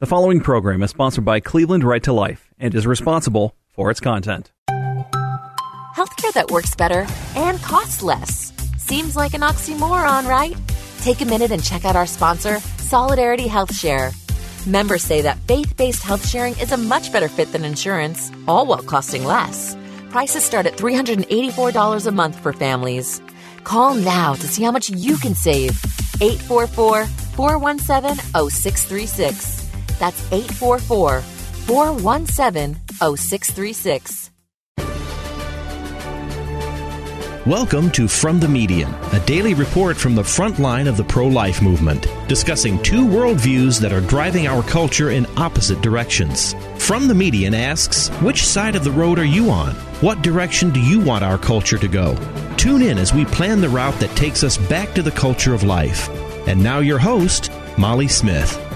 The 0.00 0.06
following 0.06 0.38
program 0.40 0.84
is 0.84 0.90
sponsored 0.90 1.24
by 1.24 1.40
Cleveland 1.40 1.82
Right 1.82 2.04
to 2.04 2.12
Life 2.12 2.50
and 2.56 2.72
is 2.72 2.86
responsible 2.86 3.56
for 3.72 3.90
its 3.90 3.98
content. 3.98 4.52
Healthcare 4.70 6.32
that 6.34 6.52
works 6.52 6.76
better 6.76 7.04
and 7.34 7.60
costs 7.62 8.00
less. 8.00 8.52
Seems 8.76 9.16
like 9.16 9.34
an 9.34 9.40
oxymoron, 9.40 10.28
right? 10.28 10.56
Take 11.00 11.20
a 11.20 11.24
minute 11.24 11.50
and 11.50 11.64
check 11.64 11.84
out 11.84 11.96
our 11.96 12.06
sponsor, 12.06 12.60
Solidarity 12.78 13.48
Health 13.48 13.74
Share. 13.74 14.12
Members 14.66 15.02
say 15.02 15.20
that 15.22 15.40
faith 15.48 15.76
based 15.76 16.04
health 16.04 16.24
sharing 16.24 16.56
is 16.60 16.70
a 16.70 16.76
much 16.76 17.12
better 17.12 17.28
fit 17.28 17.50
than 17.50 17.64
insurance, 17.64 18.30
all 18.46 18.66
while 18.66 18.84
costing 18.84 19.24
less. 19.24 19.76
Prices 20.10 20.44
start 20.44 20.66
at 20.66 20.76
$384 20.76 22.06
a 22.06 22.12
month 22.12 22.38
for 22.38 22.52
families. 22.52 23.20
Call 23.64 23.94
now 23.94 24.34
to 24.34 24.46
see 24.46 24.62
how 24.62 24.70
much 24.70 24.90
you 24.90 25.16
can 25.16 25.34
save. 25.34 25.70
844 26.20 27.06
417 27.34 28.14
0636. 28.48 29.67
That's 29.98 30.20
844 30.32 31.20
417 31.20 32.76
0636. 33.16 34.30
Welcome 37.48 37.90
to 37.92 38.08
From 38.08 38.40
the 38.40 38.48
Median, 38.48 38.92
a 39.12 39.20
daily 39.24 39.54
report 39.54 39.96
from 39.96 40.14
the 40.14 40.22
front 40.22 40.58
line 40.58 40.86
of 40.86 40.98
the 40.98 41.04
pro 41.04 41.26
life 41.26 41.62
movement, 41.62 42.06
discussing 42.28 42.78
two 42.82 43.06
worldviews 43.06 43.80
that 43.80 43.90
are 43.90 44.02
driving 44.02 44.46
our 44.46 44.62
culture 44.62 45.12
in 45.12 45.24
opposite 45.38 45.80
directions. 45.80 46.54
From 46.76 47.08
the 47.08 47.14
Median 47.14 47.54
asks, 47.54 48.08
Which 48.20 48.44
side 48.46 48.76
of 48.76 48.84
the 48.84 48.90
road 48.90 49.18
are 49.18 49.24
you 49.24 49.48
on? 49.48 49.72
What 50.02 50.20
direction 50.20 50.70
do 50.70 50.80
you 50.80 51.00
want 51.00 51.24
our 51.24 51.38
culture 51.38 51.78
to 51.78 51.88
go? 51.88 52.16
Tune 52.58 52.82
in 52.82 52.98
as 52.98 53.14
we 53.14 53.24
plan 53.24 53.62
the 53.62 53.68
route 53.70 53.98
that 54.00 54.14
takes 54.14 54.44
us 54.44 54.58
back 54.58 54.92
to 54.94 55.02
the 55.02 55.10
culture 55.10 55.54
of 55.54 55.62
life. 55.62 56.10
And 56.46 56.62
now, 56.62 56.80
your 56.80 56.98
host, 56.98 57.50
Molly 57.78 58.08
Smith. 58.08 58.67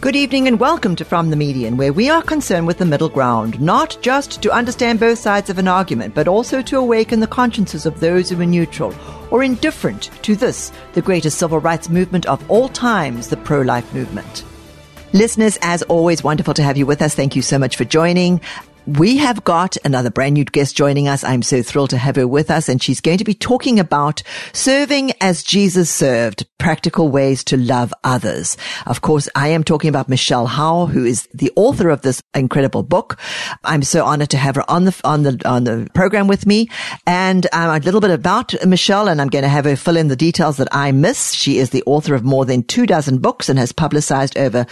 Good 0.00 0.14
evening 0.14 0.46
and 0.46 0.60
welcome 0.60 0.94
to 0.94 1.04
From 1.04 1.30
the 1.30 1.34
Median, 1.34 1.76
where 1.76 1.92
we 1.92 2.08
are 2.08 2.22
concerned 2.22 2.68
with 2.68 2.78
the 2.78 2.84
middle 2.84 3.08
ground, 3.08 3.60
not 3.60 3.98
just 4.00 4.40
to 4.42 4.52
understand 4.52 5.00
both 5.00 5.18
sides 5.18 5.50
of 5.50 5.58
an 5.58 5.66
argument, 5.66 6.14
but 6.14 6.28
also 6.28 6.62
to 6.62 6.78
awaken 6.78 7.18
the 7.18 7.26
consciences 7.26 7.84
of 7.84 7.98
those 7.98 8.30
who 8.30 8.40
are 8.40 8.46
neutral 8.46 8.94
or 9.32 9.42
indifferent 9.42 10.04
to 10.22 10.36
this, 10.36 10.70
the 10.92 11.02
greatest 11.02 11.38
civil 11.38 11.58
rights 11.58 11.88
movement 11.88 12.26
of 12.26 12.48
all 12.48 12.68
times, 12.68 13.26
the 13.26 13.36
pro 13.38 13.60
life 13.62 13.92
movement. 13.92 14.44
Listeners, 15.14 15.58
as 15.62 15.82
always, 15.82 16.22
wonderful 16.22 16.54
to 16.54 16.62
have 16.62 16.76
you 16.76 16.86
with 16.86 17.02
us. 17.02 17.16
Thank 17.16 17.34
you 17.34 17.42
so 17.42 17.58
much 17.58 17.74
for 17.74 17.84
joining. 17.84 18.40
We 18.88 19.18
have 19.18 19.44
got 19.44 19.76
another 19.84 20.10
brand 20.10 20.32
new 20.32 20.46
guest 20.46 20.74
joining 20.74 21.08
us. 21.08 21.22
I'm 21.22 21.42
so 21.42 21.62
thrilled 21.62 21.90
to 21.90 21.98
have 21.98 22.16
her 22.16 22.26
with 22.26 22.50
us 22.50 22.70
and 22.70 22.82
she's 22.82 23.02
going 23.02 23.18
to 23.18 23.24
be 23.24 23.34
talking 23.34 23.78
about 23.78 24.22
serving 24.54 25.12
as 25.20 25.42
Jesus 25.42 25.90
served, 25.90 26.46
practical 26.56 27.10
ways 27.10 27.44
to 27.44 27.58
love 27.58 27.92
others. 28.02 28.56
Of 28.86 29.02
course, 29.02 29.28
I 29.34 29.48
am 29.48 29.62
talking 29.62 29.90
about 29.90 30.08
Michelle 30.08 30.46
Howe, 30.46 30.86
who 30.86 31.04
is 31.04 31.28
the 31.34 31.52
author 31.54 31.90
of 31.90 32.00
this 32.00 32.22
incredible 32.32 32.82
book. 32.82 33.18
I'm 33.62 33.82
so 33.82 34.06
honored 34.06 34.30
to 34.30 34.38
have 34.38 34.54
her 34.54 34.64
on 34.70 34.86
the, 34.86 34.98
on 35.04 35.22
the, 35.22 35.38
on 35.46 35.64
the 35.64 35.90
program 35.92 36.26
with 36.26 36.46
me 36.46 36.70
and 37.06 37.46
um, 37.52 37.68
a 37.68 37.80
little 37.80 38.00
bit 38.00 38.10
about 38.10 38.54
Michelle 38.64 39.08
and 39.08 39.20
I'm 39.20 39.28
going 39.28 39.42
to 39.42 39.50
have 39.50 39.66
her 39.66 39.76
fill 39.76 39.98
in 39.98 40.08
the 40.08 40.16
details 40.16 40.56
that 40.56 40.68
I 40.72 40.92
miss. 40.92 41.34
She 41.34 41.58
is 41.58 41.68
the 41.68 41.82
author 41.84 42.14
of 42.14 42.24
more 42.24 42.46
than 42.46 42.62
two 42.62 42.86
dozen 42.86 43.18
books 43.18 43.50
and 43.50 43.58
has 43.58 43.70
publicized 43.70 44.38
over 44.38 44.64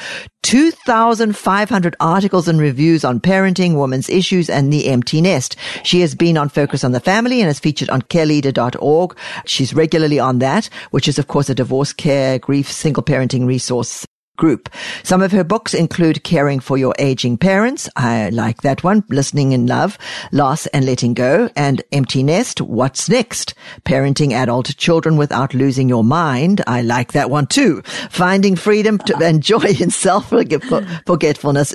2,500 0.47 1.97
articles 1.98 2.47
and 2.47 2.61
reviews 2.61 3.05
on 3.05 3.19
parenting, 3.19 3.77
women's 3.77 4.08
issues, 4.08 4.48
and 4.48 4.72
the 4.72 4.86
empty 4.86 5.20
nest. 5.20 5.56
She 5.83 6.02
has 6.02 6.14
been 6.14 6.36
on 6.36 6.50
Focus 6.50 6.84
on 6.84 6.92
the 6.92 7.00
Family 7.00 7.41
and 7.41 7.48
has 7.48 7.58
featured 7.58 7.91
on 7.91 8.02
careleader.org. 8.02 9.17
She's 9.44 9.74
regularly 9.74 10.20
on 10.20 10.39
that, 10.39 10.70
which 10.92 11.08
is, 11.08 11.19
of 11.19 11.27
course, 11.27 11.50
a 11.50 11.55
divorce 11.56 11.92
care, 11.92 12.39
grief, 12.39 12.70
single 12.70 13.02
parenting 13.02 13.44
resource 13.44 14.06
group. 14.37 14.69
Some 15.03 15.23
of 15.23 15.33
her 15.33 15.45
books 15.45 15.75
include 15.75 16.25
Caring 16.25 16.61
for 16.61 16.79
Your 16.79 16.95
Aging 16.98 17.39
Parents. 17.39 17.89
I 17.97 18.31
like 18.31 18.62
that 18.62 18.84
one. 18.84 19.05
Listening 19.09 19.53
in 19.53 19.67
Love, 19.67 19.98
Loss 20.33 20.67
and 20.69 20.84
Letting 20.84 21.15
Go, 21.15 21.51
and 21.56 21.83
Empty 21.92 22.23
Nest. 22.23 22.61
What's 22.61 23.09
Next? 23.09 23.55
Parenting 23.84 24.33
Adult 24.33 24.77
Children 24.77 25.17
Without 25.17 25.55
Losing 25.55 25.89
Your 25.89 26.05
Mind. 26.05 26.63
I 26.67 26.83
like 26.83 27.13
that 27.13 27.30
one 27.30 27.47
too. 27.47 27.83
Finding 28.11 28.57
Freedom 28.57 28.98
to, 28.98 29.17
and 29.23 29.42
Joy 29.42 29.74
in 29.80 29.91
Self 29.91 30.29
Forgetfulness. 30.29 31.74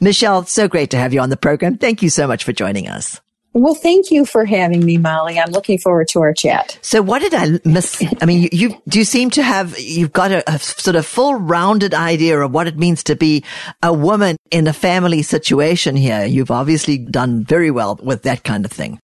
Michelle, 0.00 0.44
so 0.44 0.68
great 0.68 0.90
to 0.90 0.96
have 0.96 1.12
you 1.12 1.20
on 1.20 1.30
the 1.30 1.36
program. 1.36 1.76
Thank 1.78 2.02
you 2.02 2.10
so 2.10 2.26
much 2.26 2.44
for 2.44 2.52
joining 2.52 2.88
us. 2.88 3.20
Well, 3.54 3.74
thank 3.74 4.10
you 4.10 4.24
for 4.24 4.44
having 4.44 4.84
me, 4.84 4.98
Molly. 4.98 5.38
I'm 5.38 5.50
looking 5.50 5.78
forward 5.78 6.08
to 6.08 6.20
our 6.20 6.34
chat. 6.34 6.78
So 6.82 7.02
what 7.02 7.20
did 7.20 7.34
I 7.34 7.58
miss? 7.64 8.02
I 8.20 8.26
mean, 8.26 8.42
you, 8.42 8.48
you 8.52 8.82
do 8.88 8.98
you 8.98 9.04
seem 9.04 9.30
to 9.30 9.42
have, 9.42 9.78
you've 9.78 10.12
got 10.12 10.30
a, 10.30 10.48
a, 10.50 10.58
sort 10.58 10.96
of 10.96 11.06
full 11.06 11.34
rounded 11.34 11.94
idea 11.94 12.38
of 12.38 12.52
what 12.52 12.66
it 12.66 12.76
means 12.76 13.02
to 13.04 13.16
be 13.16 13.44
a 13.82 13.92
woman 13.92 14.36
in 14.50 14.66
a 14.66 14.72
family 14.72 15.22
situation 15.22 15.96
here. 15.96 16.24
You've 16.24 16.50
obviously 16.50 16.98
done 16.98 17.44
very 17.44 17.70
well 17.70 17.98
with 18.02 18.22
that 18.22 18.44
kind 18.44 18.64
of 18.64 18.70
thing. 18.70 18.98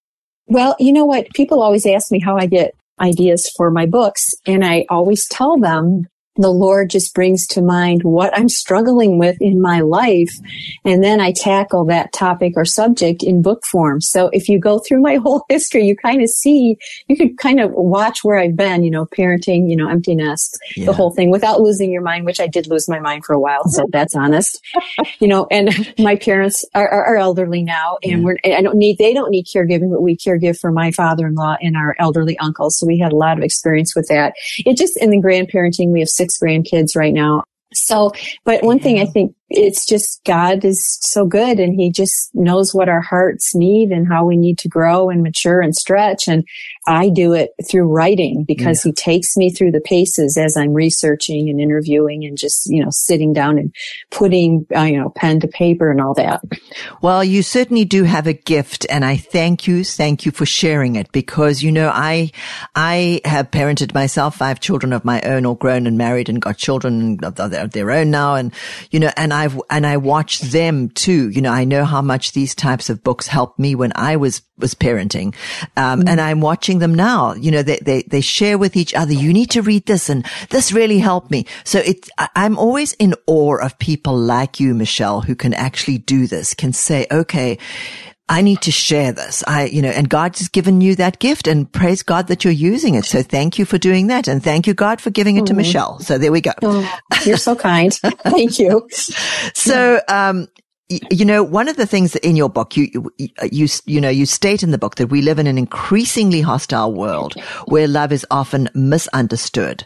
Well, 0.47 0.75
you 0.79 0.93
know 0.93 1.05
what? 1.05 1.29
People 1.33 1.61
always 1.61 1.85
ask 1.85 2.11
me 2.11 2.19
how 2.19 2.37
I 2.37 2.45
get 2.45 2.75
ideas 2.99 3.51
for 3.57 3.71
my 3.71 3.85
books. 3.85 4.33
And 4.45 4.63
I 4.63 4.85
always 4.89 5.27
tell 5.27 5.57
them 5.57 6.07
the 6.37 6.49
Lord 6.49 6.89
just 6.89 7.13
brings 7.13 7.47
to 7.47 7.61
mind 7.61 8.03
what 8.03 8.37
I'm 8.37 8.49
struggling 8.49 9.17
with 9.17 9.37
in 9.39 9.61
my 9.61 9.79
life. 9.79 10.31
And 10.83 11.03
then 11.03 11.21
I 11.21 11.31
tackle 11.31 11.85
that 11.85 12.11
topic 12.11 12.53
or 12.55 12.65
subject 12.65 13.23
in 13.23 13.41
book 13.41 13.65
form. 13.65 14.01
So 14.01 14.29
if 14.33 14.49
you 14.49 14.59
go 14.59 14.79
through 14.79 15.01
my 15.01 15.15
whole 15.23 15.45
history, 15.49 15.85
you 15.85 15.95
kind 15.95 16.21
of 16.21 16.29
see, 16.29 16.77
you 17.07 17.15
could 17.15 17.37
kind 17.37 17.59
of 17.59 17.71
watch 17.71 18.23
where 18.23 18.37
I've 18.37 18.55
been, 18.55 18.83
you 18.83 18.91
know, 18.91 19.05
parenting, 19.05 19.69
you 19.69 19.75
know, 19.75 19.87
empty 19.87 20.15
nest, 20.15 20.59
yeah. 20.75 20.85
the 20.85 20.93
whole 20.93 21.11
thing 21.11 21.31
without 21.31 21.61
losing 21.61 21.91
your 21.91 22.01
mind, 22.01 22.25
which 22.25 22.39
I 22.39 22.47
did 22.47 22.67
lose 22.67 22.89
my 22.89 22.99
mind 22.99 23.23
for 23.25 23.33
a 23.33 23.39
while. 23.39 23.67
So 23.69 23.85
that's 23.91 24.15
honest, 24.15 24.61
you 25.19 25.27
know, 25.27 25.47
and 25.49 25.93
my 25.99 26.15
parents 26.15 26.65
are, 26.73 26.87
are, 26.87 27.05
are 27.05 27.17
elderly 27.17 27.63
now 27.63 27.97
and 28.03 28.19
yeah. 28.19 28.25
we're, 28.25 28.37
I 28.43 28.61
don't 28.61 28.77
need, 28.77 28.97
they 28.97 29.13
don't 29.13 29.31
need 29.31 29.45
caregiving, 29.45 29.91
but 29.91 30.01
we 30.01 30.17
caregive 30.17 30.59
for 30.59 30.71
my 30.71 30.91
father-in-law 30.91 31.57
and 31.61 31.77
our 31.77 31.95
elderly 31.97 32.37
uncle. 32.39 32.69
So 32.69 32.85
we 32.85 32.99
had 32.99 33.13
a 33.13 33.17
lot 33.17 33.37
of 33.37 33.43
experience 33.43 33.95
with 33.95 34.07
that. 34.09 34.33
It 34.65 34.77
just, 34.77 35.01
in 35.01 35.11
the 35.11 35.21
grandparenting, 35.21 35.91
we 35.91 35.99
have 35.99 36.09
six 36.09 36.24
grandkids 36.31 36.95
right 36.95 37.13
now. 37.13 37.43
So, 37.73 38.11
but 38.43 38.63
one 38.63 38.79
thing 38.79 38.99
I 38.99 39.05
think 39.05 39.35
it's 39.49 39.85
just 39.85 40.23
God 40.25 40.65
is 40.65 40.83
so 41.01 41.25
good 41.25 41.59
and 41.59 41.79
he 41.79 41.91
just 41.91 42.31
knows 42.33 42.73
what 42.73 42.89
our 42.89 43.01
hearts 43.01 43.53
need 43.53 43.91
and 43.91 44.07
how 44.07 44.25
we 44.25 44.37
need 44.37 44.57
to 44.59 44.67
grow 44.67 45.09
and 45.09 45.21
mature 45.21 45.61
and 45.61 45.75
stretch. 45.75 46.27
And 46.27 46.43
I 46.87 47.09
do 47.09 47.33
it 47.33 47.51
through 47.69 47.87
writing 47.87 48.43
because 48.43 48.83
yeah. 48.83 48.89
he 48.89 48.93
takes 48.93 49.37
me 49.37 49.51
through 49.51 49.71
the 49.71 49.81
paces 49.81 50.35
as 50.35 50.57
I'm 50.57 50.73
researching 50.73 51.47
and 51.49 51.61
interviewing 51.61 52.25
and 52.25 52.37
just, 52.37 52.67
you 52.67 52.83
know, 52.83 52.89
sitting 52.89 53.33
down 53.33 53.59
and 53.59 53.73
putting, 54.09 54.65
uh, 54.75 54.81
you 54.81 54.99
know, 54.99 55.09
pen 55.09 55.39
to 55.41 55.47
paper 55.47 55.91
and 55.91 56.01
all 56.01 56.15
that. 56.15 56.41
Well, 57.01 57.23
you 57.23 57.43
certainly 57.43 57.85
do 57.85 58.03
have 58.03 58.25
a 58.25 58.33
gift 58.33 58.87
and 58.89 59.05
I 59.05 59.17
thank 59.17 59.67
you. 59.67 59.83
Thank 59.83 60.25
you 60.25 60.31
for 60.31 60.47
sharing 60.47 60.95
it 60.95 61.11
because, 61.11 61.61
you 61.61 61.71
know, 61.71 61.91
I, 61.93 62.31
I 62.75 63.21
have 63.25 63.51
parented 63.51 63.93
myself. 63.93 64.41
I 64.41 64.47
have 64.47 64.59
children 64.59 64.91
of 64.91 65.05
my 65.05 65.21
own 65.21 65.45
all 65.45 65.53
grown 65.53 65.85
and 65.85 65.99
married 65.99 66.29
and 66.29 66.41
got 66.41 66.57
children 66.57 67.19
of 67.23 67.71
their 67.71 67.91
own 67.91 68.09
now. 68.09 68.33
And, 68.33 68.51
you 68.89 68.99
know, 68.99 69.11
and 69.15 69.34
I've, 69.35 69.59
and 69.69 69.85
I 69.85 69.97
watch 69.97 70.39
them 70.41 70.89
too. 70.89 71.29
You 71.29 71.41
know, 71.41 71.51
I 71.51 71.63
know 71.63 71.85
how 71.85 72.01
much 72.01 72.31
these 72.31 72.55
types 72.55 72.89
of 72.89 73.03
books 73.03 73.27
helped 73.27 73.59
me 73.59 73.75
when 73.75 73.91
I 73.95 74.15
was, 74.15 74.41
was 74.57 74.73
parenting. 74.73 75.35
Um, 75.77 76.01
mm. 76.01 76.09
and 76.09 76.21
I'm 76.21 76.41
watching 76.41 76.79
them 76.79 76.93
now. 76.93 77.33
You 77.33 77.51
know, 77.51 77.63
they, 77.63 77.77
they, 77.81 78.03
they 78.03 78.21
share 78.21 78.57
with 78.57 78.75
each 78.75 78.93
other. 78.93 79.13
You 79.13 79.33
need 79.33 79.51
to 79.51 79.61
read 79.61 79.85
this 79.85 80.09
and 80.09 80.25
this 80.49 80.71
really 80.71 80.99
helped 80.99 81.29
me. 81.31 81.45
So 81.63 81.79
it's, 81.79 82.09
I'm 82.17 82.57
always 82.57 82.93
in 82.93 83.13
awe 83.27 83.57
of 83.57 83.77
people 83.79 84.17
like 84.17 84.59
you, 84.59 84.73
Michelle, 84.73 85.21
who 85.21 85.35
can 85.35 85.53
actually 85.53 85.97
do 85.97 86.27
this, 86.27 86.53
can 86.53 86.73
say, 86.73 87.05
okay, 87.11 87.57
I 88.27 88.41
need 88.41 88.61
to 88.61 88.71
share 88.71 89.11
this. 89.11 89.43
I, 89.45 89.65
you 89.65 89.81
know, 89.81 89.89
and 89.89 90.09
God 90.09 90.35
has 90.37 90.47
given 90.47 90.81
you 90.81 90.95
that 90.95 91.19
gift 91.19 91.47
and 91.47 91.71
praise 91.71 92.01
God 92.01 92.27
that 92.27 92.43
you're 92.43 92.53
using 92.53 92.95
it. 92.95 93.05
So 93.05 93.21
thank 93.21 93.59
you 93.59 93.65
for 93.65 93.77
doing 93.77 94.07
that. 94.07 94.27
And 94.27 94.43
thank 94.43 94.65
you, 94.65 94.73
God, 94.73 94.99
for 94.99 95.11
giving 95.11 95.37
it 95.37 95.43
mm. 95.43 95.47
to 95.47 95.53
Michelle. 95.53 95.99
So 95.99 96.17
there 96.17 96.31
we 96.31 96.41
go. 96.41 96.51
Oh, 96.63 96.99
you're 97.23 97.37
so 97.37 97.55
kind. 97.55 97.93
thank 98.23 98.57
you. 98.57 98.87
So, 99.53 100.01
um, 100.07 100.47
you 100.89 101.25
know, 101.25 101.43
one 101.43 101.67
of 101.67 101.77
the 101.77 101.85
things 101.85 102.13
that 102.13 102.25
in 102.25 102.35
your 102.35 102.49
book, 102.49 102.75
you, 102.75 103.11
you, 103.17 103.29
you, 103.51 103.67
you 103.85 104.01
know, 104.01 104.09
you 104.09 104.25
state 104.25 104.63
in 104.63 104.71
the 104.71 104.77
book 104.77 104.95
that 104.95 105.07
we 105.07 105.21
live 105.21 105.37
in 105.37 105.47
an 105.47 105.57
increasingly 105.57 106.41
hostile 106.41 106.93
world 106.93 107.33
where 107.65 107.87
love 107.87 108.11
is 108.11 108.25
often 108.31 108.69
misunderstood. 108.73 109.85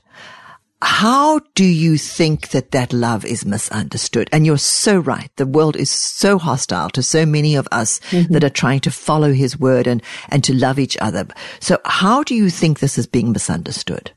How 0.82 1.40
do 1.56 1.66
you 1.66 1.98
think 1.98 2.50
that 2.50 2.72
that 2.72 2.94
love 2.94 3.26
is 3.26 3.46
misunderstood? 3.46 4.30
And 4.32 4.46
you're 4.46 4.58
so 4.58 4.98
right. 4.98 5.30
The 5.36 5.46
world 5.46 5.76
is 5.76 5.90
so 5.90 6.38
hostile 6.38 6.90
to 6.92 7.04
so 7.04 7.26
many 7.26 7.56
of 7.56 7.68
us 7.72 8.00
mm-hmm. 8.12 8.32
that 8.34 8.46
are 8.46 8.50
trying 8.50 8.80
to 8.82 8.92
follow 8.92 9.34
his 9.34 9.60
word 9.60 9.88
and, 9.88 10.02
and 10.30 10.44
to 10.46 10.54
love 10.54 10.80
each 10.80 10.98
other. 11.02 11.28
So 11.60 11.80
how 11.84 12.24
do 12.24 12.34
you 12.34 12.50
think 12.50 12.80
this 12.80 12.98
is 12.98 13.08
being 13.08 13.34
misunderstood? 13.34 14.12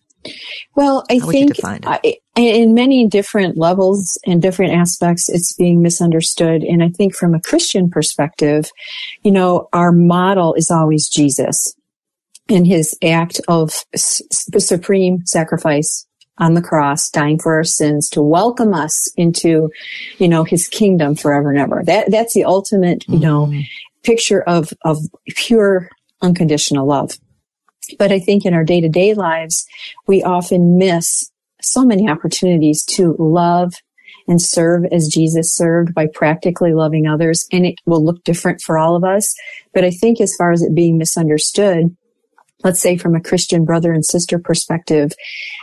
Well, 0.76 1.04
I 1.10 1.18
think 1.18 1.52
I, 1.64 2.14
in 2.36 2.74
many 2.74 3.08
different 3.08 3.56
levels 3.56 4.16
and 4.24 4.40
different 4.40 4.72
aspects, 4.72 5.28
it's 5.28 5.52
being 5.54 5.82
misunderstood. 5.82 6.62
And 6.62 6.82
I 6.82 6.90
think 6.90 7.16
from 7.16 7.34
a 7.34 7.40
Christian 7.40 7.90
perspective, 7.90 8.70
you 9.24 9.32
know, 9.32 9.68
our 9.72 9.90
model 9.90 10.54
is 10.54 10.70
always 10.70 11.08
Jesus 11.08 11.74
and 12.48 12.66
his 12.66 12.96
act 13.02 13.40
of 13.48 13.84
supreme 13.96 15.26
sacrifice 15.26 16.06
on 16.38 16.54
the 16.54 16.62
cross, 16.62 17.10
dying 17.10 17.38
for 17.38 17.54
our 17.54 17.64
sins 17.64 18.08
to 18.10 18.22
welcome 18.22 18.74
us 18.74 19.10
into, 19.16 19.70
you 20.18 20.28
know, 20.28 20.44
his 20.44 20.66
kingdom 20.68 21.14
forever 21.14 21.50
and 21.50 21.58
ever. 21.58 21.82
That, 21.84 22.10
that's 22.10 22.34
the 22.34 22.44
ultimate, 22.44 23.06
you 23.08 23.18
know, 23.18 23.46
mm. 23.46 23.64
picture 24.02 24.42
of, 24.42 24.72
of 24.84 24.98
pure 25.28 25.90
unconditional 26.22 26.86
love. 26.86 27.12
But 27.98 28.12
I 28.12 28.18
think 28.18 28.46
in 28.46 28.54
our 28.54 28.64
day 28.64 28.80
to 28.80 28.88
day 28.88 29.14
lives, 29.14 29.66
we 30.06 30.22
often 30.22 30.78
miss 30.78 31.30
so 31.60 31.84
many 31.84 32.08
opportunities 32.08 32.84
to 32.84 33.14
love 33.18 33.74
and 34.28 34.40
serve 34.40 34.84
as 34.86 35.08
Jesus 35.08 35.54
served 35.54 35.94
by 35.94 36.06
practically 36.06 36.72
loving 36.72 37.06
others. 37.06 37.46
And 37.52 37.66
it 37.66 37.76
will 37.86 38.04
look 38.04 38.22
different 38.24 38.60
for 38.60 38.78
all 38.78 38.96
of 38.96 39.04
us. 39.04 39.34
But 39.74 39.84
I 39.84 39.90
think 39.90 40.20
as 40.20 40.34
far 40.36 40.52
as 40.52 40.62
it 40.62 40.74
being 40.74 40.96
misunderstood, 40.96 41.96
let's 42.62 42.80
say 42.80 42.96
from 42.96 43.14
a 43.14 43.20
Christian 43.20 43.64
brother 43.64 43.92
and 43.92 44.04
sister 44.04 44.38
perspective, 44.38 45.12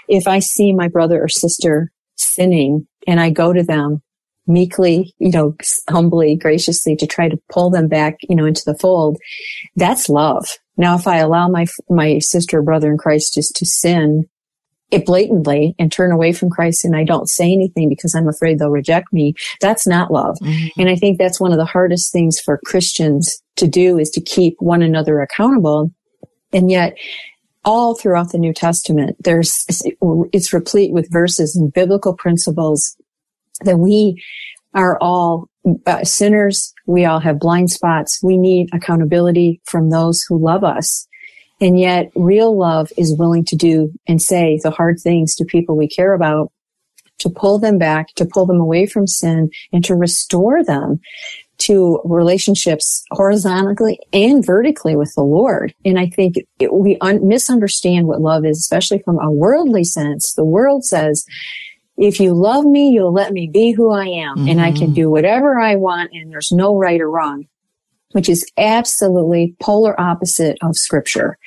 if 0.10 0.28
I 0.28 0.40
see 0.40 0.74
my 0.74 0.88
brother 0.88 1.24
or 1.24 1.30
sister 1.30 1.92
sinning 2.18 2.88
and 3.08 3.20
I 3.20 3.30
go 3.30 3.54
to 3.54 3.64
them 3.64 4.02
meekly, 4.48 5.14
you 5.20 5.32
know, 5.32 5.56
humbly, 5.90 6.36
graciously 6.36 6.96
to 6.98 7.08
try 7.08 7.30
to 7.30 7.40
pull 7.50 7.70
them 7.70 7.88
back, 7.88 8.18
you 8.28 8.36
know, 8.36 8.46
into 8.46 8.64
the 8.66 8.78
fold, 8.78 9.18
that's 9.76 10.10
love. 10.10 10.48
Now, 10.76 10.96
if 10.96 11.08
I 11.08 11.18
allow 11.18 11.48
my, 11.48 11.68
my 11.90 12.20
sister 12.20 12.60
or 12.60 12.64
brother 12.64 12.92
in 12.92 12.98
Christ 12.98 13.36
just 13.36 13.56
to 13.58 13.66
sin 13.66 14.26
it 14.92 15.06
blatantly 15.06 15.76
and 15.78 15.92
turn 15.92 16.12
away 16.12 16.34
from 16.34 16.50
Christ 16.50 16.84
and 16.84 16.96
I 16.96 17.04
don't 17.04 17.30
say 17.30 17.46
anything 17.46 17.90
because 17.90 18.16
I'm 18.16 18.28
afraid 18.28 18.58
they'll 18.58 18.72
reject 18.72 19.14
me, 19.14 19.36
that's 19.62 19.86
not 19.86 20.12
love. 20.12 20.38
Mm-hmm. 20.42 20.82
And 20.82 20.90
I 20.90 20.96
think 20.96 21.20
that's 21.20 21.40
one 21.40 21.52
of 21.52 21.60
the 21.60 21.66
hardest 21.66 22.12
things 22.12 22.40
for 22.40 22.60
Christians 22.66 23.40
to 23.58 23.68
do 23.68 24.00
is 24.00 24.10
to 24.12 24.22
keep 24.22 24.56
one 24.58 24.82
another 24.82 25.22
accountable. 25.22 25.92
And 26.52 26.72
yet 26.72 26.98
all 27.66 27.96
throughout 27.96 28.32
the 28.32 28.38
New 28.38 28.54
Testament, 28.54 29.16
there's, 29.20 29.66
it's 30.32 30.54
replete 30.54 30.92
with 30.92 31.12
verses 31.12 31.56
and 31.56 31.74
biblical 31.74 32.16
principles 32.16 32.96
that 33.62 33.78
we 33.78 34.22
are 34.74 34.98
all 35.02 35.50
uh, 35.86 36.04
sinners. 36.04 36.74
We 36.86 37.06
all 37.06 37.20
have 37.20 37.40
blind 37.40 37.70
spots. 37.70 38.20
We 38.24 38.38
need 38.38 38.70
accountability 38.74 39.62
from 39.66 39.90
those 39.90 40.24
who 40.28 40.44
love 40.44 40.64
us. 40.64 41.08
And 41.62 41.78
yet 41.78 42.12
real 42.16 42.58
love 42.58 42.92
is 42.98 43.18
willing 43.18 43.44
to 43.46 43.56
do 43.56 43.92
and 44.08 44.22
say 44.22 44.60
the 44.64 44.72
hard 44.72 45.00
things 45.02 45.36
to 45.36 45.46
people 45.46 45.76
we 45.76 45.90
care 45.90 46.14
about 46.14 46.52
to 47.20 47.30
pull 47.30 47.60
them 47.60 47.78
back, 47.78 48.14
to 48.16 48.26
pull 48.26 48.46
them 48.46 48.62
away 48.62 48.86
from 48.86 49.06
sin 49.06 49.50
and 49.74 49.84
to 49.84 49.96
restore 49.96 50.64
them 50.64 51.02
to 51.60 52.02
relationships 52.06 53.04
horizontally 53.12 54.00
and 54.14 54.46
vertically 54.46 54.96
with 54.96 55.14
the 55.16 55.24
Lord. 55.24 55.74
And 55.86 56.00
I 56.00 56.10
think 56.10 56.36
it, 56.60 56.74
we 56.74 56.98
un- 57.02 57.28
misunderstand 57.28 58.08
what 58.08 58.22
love 58.22 58.46
is, 58.46 58.58
especially 58.58 59.00
from 59.00 59.20
a 59.20 59.32
worldly 59.32 59.84
sense. 59.84 60.34
The 60.34 60.46
world 60.46 60.86
says, 60.86 61.26
if 61.98 62.20
you 62.20 62.34
love 62.34 62.66
me, 62.66 62.90
you'll 62.90 63.14
let 63.14 63.34
me 63.34 63.50
be 63.52 63.72
who 63.72 63.92
I 63.92 64.06
am 64.06 64.38
mm-hmm. 64.38 64.50
and 64.50 64.62
I 64.62 64.72
can 64.72 64.88
mm-hmm. 64.88 64.94
do 64.94 65.10
whatever 65.10 65.60
I 65.60 65.76
want 65.76 66.12
and 66.14 66.32
there's 66.32 66.52
no 66.52 66.76
right 66.76 67.00
or 67.00 67.10
wrong 67.10 67.46
which 68.14 68.30
is 68.30 68.50
absolutely 68.58 69.56
polar 69.62 70.00
opposite 70.00 70.58
of 70.62 70.76
scripture. 70.76 71.38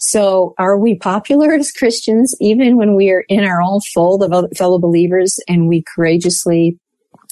So 0.00 0.54
are 0.58 0.78
we 0.78 0.96
popular 0.96 1.52
as 1.54 1.70
Christians, 1.70 2.34
even 2.40 2.76
when 2.76 2.94
we 2.94 3.10
are 3.10 3.24
in 3.28 3.44
our 3.44 3.62
own 3.62 3.80
fold 3.94 4.22
of 4.22 4.44
fellow 4.56 4.78
believers 4.78 5.38
and 5.48 5.68
we 5.68 5.84
courageously 5.94 6.78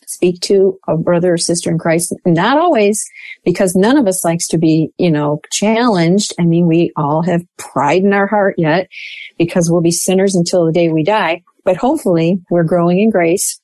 speak 0.06 0.40
to 0.40 0.78
a 0.88 0.96
brother 0.96 1.34
or 1.34 1.38
sister 1.38 1.70
in 1.70 1.78
Christ? 1.78 2.14
Not 2.24 2.58
always, 2.58 3.04
because 3.44 3.76
none 3.76 3.96
of 3.96 4.06
us 4.06 4.24
likes 4.24 4.48
to 4.48 4.58
be, 4.58 4.90
you 4.98 5.10
know, 5.10 5.40
challenged. 5.50 6.32
I 6.38 6.44
mean, 6.44 6.66
we 6.66 6.92
all 6.96 7.22
have 7.22 7.44
pride 7.58 8.02
in 8.02 8.12
our 8.12 8.26
heart 8.26 8.54
yet 8.58 8.88
because 9.38 9.70
we'll 9.70 9.82
be 9.82 9.90
sinners 9.90 10.34
until 10.34 10.64
the 10.64 10.72
day 10.72 10.88
we 10.88 11.04
die. 11.04 11.42
But 11.64 11.76
hopefully 11.76 12.40
we're 12.48 12.64
growing 12.64 13.00
in 13.00 13.10
grace 13.10 13.60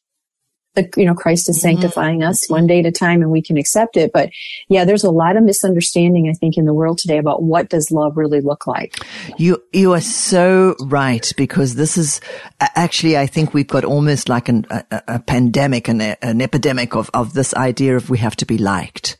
the, 0.75 0.89
you 0.97 1.05
know, 1.05 1.15
Christ 1.15 1.49
is 1.49 1.59
mm-hmm. 1.59 1.81
sanctifying 1.81 2.21
mm-hmm. 2.21 2.31
us 2.31 2.49
one 2.49 2.67
day 2.67 2.81
at 2.81 2.87
a 2.87 2.93
time 2.93 3.23
and 3.23 3.31
we 3.31 3.43
can 3.43 3.57
accept 3.57 3.97
it. 3.97 4.13
But 4.13 4.31
yeah, 4.69 4.85
there's 4.85 5.05
a 5.05 5.11
lot 5.11 5.37
of 5.37 5.43
misunderstanding, 5.43 6.29
I 6.29 6.33
think, 6.33 6.57
in 6.57 6.65
the 6.65 6.75
world 6.75 6.99
today 6.99 7.19
about 7.19 7.43
what 7.43 7.69
does 7.69 7.91
love 7.91 8.17
really 8.17 8.41
look 8.41 8.67
like. 8.67 8.97
You, 9.39 9.63
you 9.73 9.93
are 9.93 10.01
so 10.01 10.77
right 10.81 11.31
because 11.37 11.75
this 11.75 11.99
is 11.99 12.21
actually, 12.61 13.17
I 13.17 13.27
think 13.27 13.55
we've 13.55 13.67
got 13.67 13.85
almost 13.85 14.29
like 14.29 14.49
an, 14.49 14.67
a, 14.71 15.03
a 15.09 15.19
pandemic 15.19 15.89
and 15.89 16.03
an 16.03 16.41
epidemic 16.41 16.95
of, 16.95 17.11
of 17.15 17.35
this 17.35 17.55
idea 17.55 17.97
of 17.97 18.11
we 18.11 18.19
have 18.19 18.37
to 18.37 18.47
be 18.47 18.59
liked. 18.59 19.17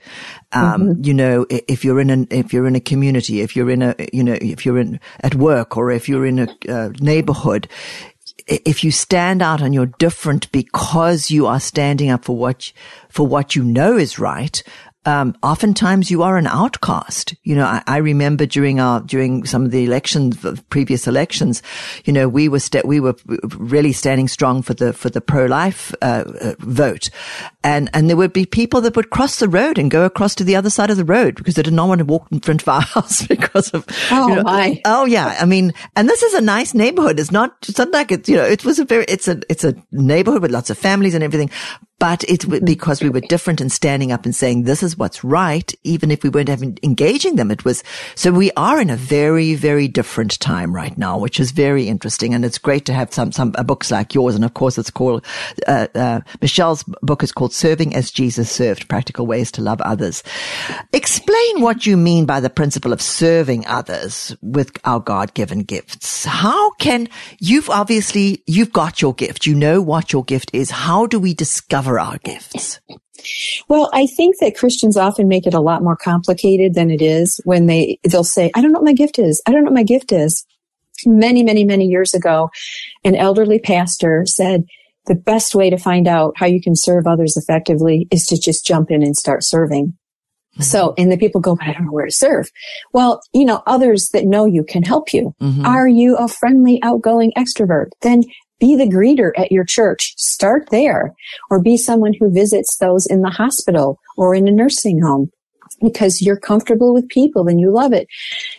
Um, 0.55 0.83
mm-hmm. 0.83 1.05
you 1.05 1.15
know, 1.15 1.47
if 1.49 1.85
you're 1.85 2.01
in 2.01 2.11
an, 2.11 2.29
if 2.31 2.53
you're 2.53 2.67
in 2.67 2.77
a 2.77 2.81
community, 2.81 3.41
if 3.41 3.57
you're 3.57 3.71
in 3.71 3.81
a, 3.81 3.95
you 4.13 4.23
know, 4.23 4.37
if 4.41 4.67
you're 4.67 4.79
in 4.79 5.01
at 5.21 5.35
work 5.35 5.77
or 5.77 5.91
if 5.91 6.09
you're 6.09 6.27
in 6.27 6.41
a 6.41 6.49
uh, 6.69 6.91
neighborhood, 7.01 7.69
if 8.47 8.83
you 8.85 8.91
stand 8.91 9.43
out 9.43 9.61
and 9.61 9.75
you're 9.75 9.87
different 9.87 10.51
because 10.53 11.31
you 11.31 11.47
are 11.47 11.61
standing 11.61 12.11
up 12.11 12.25
for 12.25 12.37
what 12.37 12.73
for 13.09 13.27
what 13.27 13.55
you 13.55 13.63
know 13.63 13.97
is 13.97 14.19
right, 14.19 14.63
um, 15.05 15.37
oftentimes 15.43 16.11
you 16.11 16.23
are 16.23 16.37
an 16.37 16.47
outcast. 16.47 17.35
You 17.43 17.57
know, 17.57 17.65
I, 17.65 17.83
I, 17.87 17.97
remember 17.97 18.47
during 18.47 18.79
our 18.79 19.01
during 19.01 19.45
some 19.45 19.65
of 19.65 19.71
the 19.73 19.85
elections, 19.85 20.45
previous 20.71 21.09
elections, 21.09 21.63
you 22.05 22.13
know, 22.13 22.29
we 22.29 22.49
were 22.49 22.61
st- 22.61 22.85
we 22.85 23.01
were 23.01 23.17
really 23.57 23.93
standing 23.93 24.29
strong 24.29 24.63
for 24.63 24.75
the 24.75 24.93
for 24.93 25.11
the 25.11 25.21
pro 25.21 25.47
life 25.47 25.93
uh, 26.03 26.25
uh, 26.41 26.55
vote, 26.61 27.11
and 27.65 27.91
and 27.93 28.09
there 28.09 28.17
would 28.17 28.33
be 28.33 28.47
people 28.47 28.81
that 28.83 28.95
would 28.95 29.11
cross 29.11 29.41
the 29.41 29.49
road 29.49 29.77
and 29.77 29.91
go 29.91 30.05
across 30.05 30.37
to 30.37 30.45
the 30.45 30.55
other 30.55 30.71
side 30.71 30.91
of 30.91 30.97
the 30.97 31.05
road 31.05 31.35
because 31.35 31.57
they 31.57 31.63
did 31.63 31.73
not 31.73 31.89
want 31.89 31.99
to 31.99 32.05
walk 32.05 32.29
in 32.31 32.39
front 32.39 32.63
of 32.63 32.69
our 32.69 32.81
house 32.95 33.27
because 33.27 33.71
of 33.71 33.85
oh 34.13 34.29
you 34.29 34.35
know, 34.37 34.43
my. 34.43 34.81
oh 34.85 35.05
yeah. 35.05 35.37
I 35.41 35.47
mean 35.47 35.73
and 35.97 36.09
this 36.09 36.23
is 36.23 36.35
a 36.35 36.41
nice 36.41 36.75
neighborhood. 36.75 37.19
It's 37.19 37.33
not 37.33 37.57
it's 37.69 37.79
not 37.79 37.91
like 37.91 38.13
it's 38.13 38.29
you 38.29 38.37
know 38.37 38.45
it 38.45 38.65
was 38.65 38.79
a 38.79 38.85
very 38.85 39.05
it's 39.09 39.27
a 39.27 39.41
it's 39.49 39.65
a 39.65 39.75
neighborhood 39.91 40.43
with 40.43 40.53
lots 40.53 40.71
of 40.71 40.79
families 40.79 41.15
and 41.15 41.25
everything 41.25 41.51
but 42.03 42.25
it's 42.25 42.45
because 42.45 43.01
we 43.01 43.09
were 43.09 43.21
different 43.21 43.61
and 43.61 43.71
standing 43.71 44.11
up 44.11 44.25
and 44.25 44.35
saying 44.35 44.65
this 44.65 44.83
is 44.83 44.99
what's 44.99 45.23
right 45.23 45.73
even 45.85 46.11
if 46.11 46.25
we 46.25 46.29
weren't 46.29 46.49
having, 46.49 46.77
engaging 46.83 47.37
them 47.37 47.49
it 47.49 47.65
was 47.65 47.85
so 48.17 48.33
we 48.33 48.51
are 48.57 48.81
in 48.81 48.91
a 48.91 48.97
very 48.97 49.55
very 49.55 49.87
different 49.87 50.41
time 50.41 50.75
right 50.75 50.99
now 50.99 51.17
which 51.17 51.39
is 51.39 51.53
very 51.53 51.87
interesting 51.87 52.35
and 52.35 52.45
it's 52.45 52.59
great 52.59 52.85
to 52.85 52.93
have 52.93 53.15
some 53.15 53.31
some 53.31 53.55
uh, 53.57 53.63
books 53.63 53.93
like 53.93 54.15
yours 54.15 54.35
and 54.35 54.45
of 54.45 54.53
course 54.55 54.79
it's 54.79 54.91
called 54.91 55.25
uh, 55.69 55.87
uh, 55.95 56.21
Michelle's 56.41 56.83
book 57.03 57.23
is 57.23 57.31
called 57.31 57.53
Serving 57.53 57.95
as 57.95 58.11
Jesus 58.11 58.51
Served, 58.51 58.89
Practical 58.89 59.27
Ways 59.27 59.53
to 59.53 59.63
Love 59.63 59.81
Others. 59.83 60.25
Explain 60.93 61.61
what 61.61 61.87
you 61.87 61.97
mean 61.97 62.27
by 62.27 62.41
the 62.41 62.51
principle 62.51 62.93
of 62.93 63.01
serving 63.01 63.65
others 63.67 64.35
with 64.43 64.77
our 64.85 65.01
God-given 65.01 65.61
gifts. 65.61 66.25
How 66.25 66.71
can, 66.73 67.09
you've 67.39 67.71
obviously, 67.71 68.43
you've 68.47 68.73
got 68.73 69.01
your 69.01 69.15
gift. 69.15 69.47
You 69.47 69.55
know 69.55 69.81
what 69.81 70.13
your 70.13 70.25
gift 70.25 70.51
is. 70.53 70.71
How 70.71 71.07
do 71.07 71.21
we 71.21 71.35
discover 71.35 71.92
our 71.99 72.19
gifts? 72.19 72.81
Well, 73.69 73.91
I 73.93 74.07
think 74.07 74.39
that 74.41 74.57
Christians 74.57 74.97
often 74.97 75.29
make 75.29 75.47
it 75.47 75.55
a 75.55 75.61
lot 75.61 75.83
more 75.83 75.97
complicated 75.97 76.75
than 76.75 76.91
it 76.91 77.01
is 77.01 77.41
when 77.45 77.67
they, 77.67 77.99
they'll 78.05 78.25
say, 78.25 78.51
I 78.55 78.61
don't 78.61 78.73
know 78.73 78.81
what 78.81 78.87
my 78.87 78.95
gift 78.95 79.19
is. 79.19 79.43
I 79.47 79.53
don't 79.53 79.63
know 79.63 79.71
what 79.71 79.77
my 79.77 79.85
gift 79.85 80.13
is. 80.13 80.45
Many, 81.07 81.43
many, 81.43 81.65
many 81.65 81.87
years 81.87 82.15
ago, 82.15 82.51
an 83.05 83.15
elderly 83.15 83.59
pastor 83.59 84.25
said, 84.27 84.65
the 85.07 85.15
best 85.15 85.55
way 85.55 85.69
to 85.69 85.77
find 85.77 86.07
out 86.07 86.35
how 86.37 86.47
you 86.47 86.61
can 86.63 86.77
serve 86.77 87.07
others 87.07 87.37
effectively 87.37 88.07
is 88.11 88.25
to 88.27 88.39
just 88.39 88.65
jump 88.65 88.91
in 88.91 89.03
and 89.03 89.17
start 89.17 89.43
serving. 89.43 89.87
Mm-hmm. 90.55 90.63
So, 90.63 90.95
and 90.99 91.11
the 91.11 91.17
people 91.17 91.41
go, 91.41 91.57
but 91.57 91.67
I 91.67 91.73
don't 91.73 91.87
know 91.87 91.93
where 91.93 92.07
to 92.07 92.13
serve. 92.13 92.51
Well, 92.93 93.21
you 93.33 93.45
know, 93.45 93.63
others 93.67 94.11
that 94.13 94.27
know 94.27 94.45
you 94.45 94.63
can 94.63 94.83
help 94.83 95.13
you. 95.13 95.35
Mm-hmm. 95.41 95.67
Are 95.67 95.89
you 95.89 96.17
a 96.17 96.29
friendly, 96.29 96.79
outgoing 96.83 97.33
extrovert? 97.37 97.89
Then 98.03 98.23
be 98.63 98.77
the 98.77 98.85
greeter 98.85 99.33
at 99.37 99.51
your 99.51 99.65
church. 99.65 100.15
Start 100.17 100.71
there 100.71 101.13
or 101.51 101.61
be 101.61 101.77
someone 101.77 102.15
who 102.19 102.31
visits 102.31 102.77
those 102.77 103.07
in 103.07 103.23
the 103.23 103.31
hospital 103.31 103.99
or 104.17 104.37
in 104.37 104.47
a 104.47 104.53
nursing 104.53 105.03
home 105.03 105.33
because 105.83 106.23
you're 106.23 106.39
comfortable 106.39 106.95
with 106.95 107.09
people 107.09 107.49
and 107.49 107.61
you 107.61 107.73
love 107.73 107.93
it. 107.93 108.07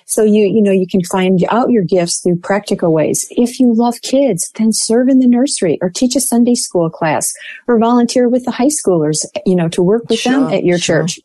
So 0.06 0.24
you, 0.24 0.46
you 0.46 0.62
know, 0.62 0.74
you 0.74 0.86
can 0.86 1.04
find 1.06 1.42
out 1.50 1.70
your 1.70 1.86
gifts 1.86 2.20
through 2.20 2.40
practical 2.40 2.92
ways. 2.92 3.26
If 3.32 3.62
you 3.62 3.74
love 3.74 4.02
kids, 4.02 4.52
then 4.56 4.74
serve 4.74 5.08
in 5.08 5.20
the 5.20 5.28
nursery 5.28 5.78
or 5.82 5.90
teach 5.90 6.18
a 6.18 6.20
Sunday 6.20 6.56
school 6.56 6.90
class 6.90 7.34
or 7.68 7.80
volunteer 7.80 8.28
with 8.28 8.44
the 8.44 8.52
high 8.52 8.68
schoolers, 8.68 9.26
you 9.46 9.56
know, 9.56 9.70
to 9.70 9.82
work 9.82 10.04
with 10.10 10.20
sure, 10.20 10.34
them 10.34 10.54
at 10.54 10.66
your 10.66 10.80
sure. 10.80 11.04
church. 11.04 11.22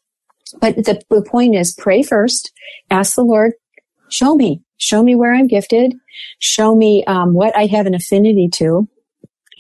But 0.60 0.76
the, 0.76 1.02
the 1.10 1.22
point 1.22 1.56
is 1.56 1.74
pray 1.74 2.04
first, 2.04 2.52
ask 2.90 3.16
the 3.16 3.24
Lord, 3.24 3.54
show 4.08 4.36
me, 4.36 4.62
show 4.78 5.02
me 5.02 5.14
where 5.14 5.34
I'm 5.34 5.46
gifted, 5.46 5.94
show 6.38 6.74
me 6.74 7.04
um, 7.06 7.34
what 7.34 7.54
I 7.56 7.66
have 7.66 7.86
an 7.86 7.94
affinity 7.94 8.48
to, 8.54 8.88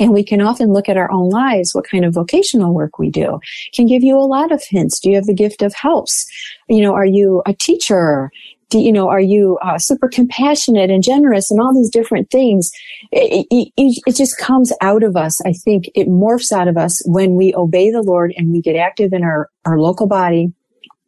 and 0.00 0.12
we 0.12 0.24
can 0.24 0.40
often 0.40 0.72
look 0.72 0.88
at 0.88 0.96
our 0.96 1.10
own 1.10 1.28
lives, 1.28 1.74
what 1.74 1.86
kind 1.86 2.04
of 2.04 2.14
vocational 2.14 2.72
work 2.72 2.98
we 2.98 3.10
do 3.10 3.40
can 3.74 3.86
give 3.86 4.02
you 4.02 4.16
a 4.16 4.20
lot 4.20 4.52
of 4.52 4.62
hints. 4.68 5.00
Do 5.00 5.10
you 5.10 5.16
have 5.16 5.26
the 5.26 5.34
gift 5.34 5.62
of 5.62 5.74
helps? 5.74 6.26
You 6.68 6.82
know, 6.82 6.94
are 6.94 7.06
you 7.06 7.42
a 7.46 7.52
teacher? 7.52 8.30
Do, 8.70 8.78
you 8.78 8.92
know, 8.92 9.08
are 9.08 9.20
you 9.20 9.58
uh, 9.62 9.78
super 9.78 10.08
compassionate 10.08 10.90
and 10.90 11.02
generous 11.02 11.50
and 11.50 11.58
all 11.58 11.74
these 11.74 11.90
different 11.90 12.30
things? 12.30 12.70
It, 13.10 13.46
it, 13.50 14.02
it, 14.06 14.14
just 14.14 14.38
comes 14.38 14.72
out 14.82 15.02
of 15.02 15.16
us. 15.16 15.40
I 15.46 15.54
think 15.54 15.86
it 15.94 16.06
morphs 16.06 16.52
out 16.52 16.68
of 16.68 16.76
us 16.76 17.02
when 17.06 17.34
we 17.34 17.54
obey 17.54 17.90
the 17.90 18.02
Lord 18.02 18.34
and 18.36 18.52
we 18.52 18.60
get 18.60 18.76
active 18.76 19.14
in 19.14 19.24
our, 19.24 19.48
our 19.64 19.78
local 19.78 20.06
body 20.06 20.52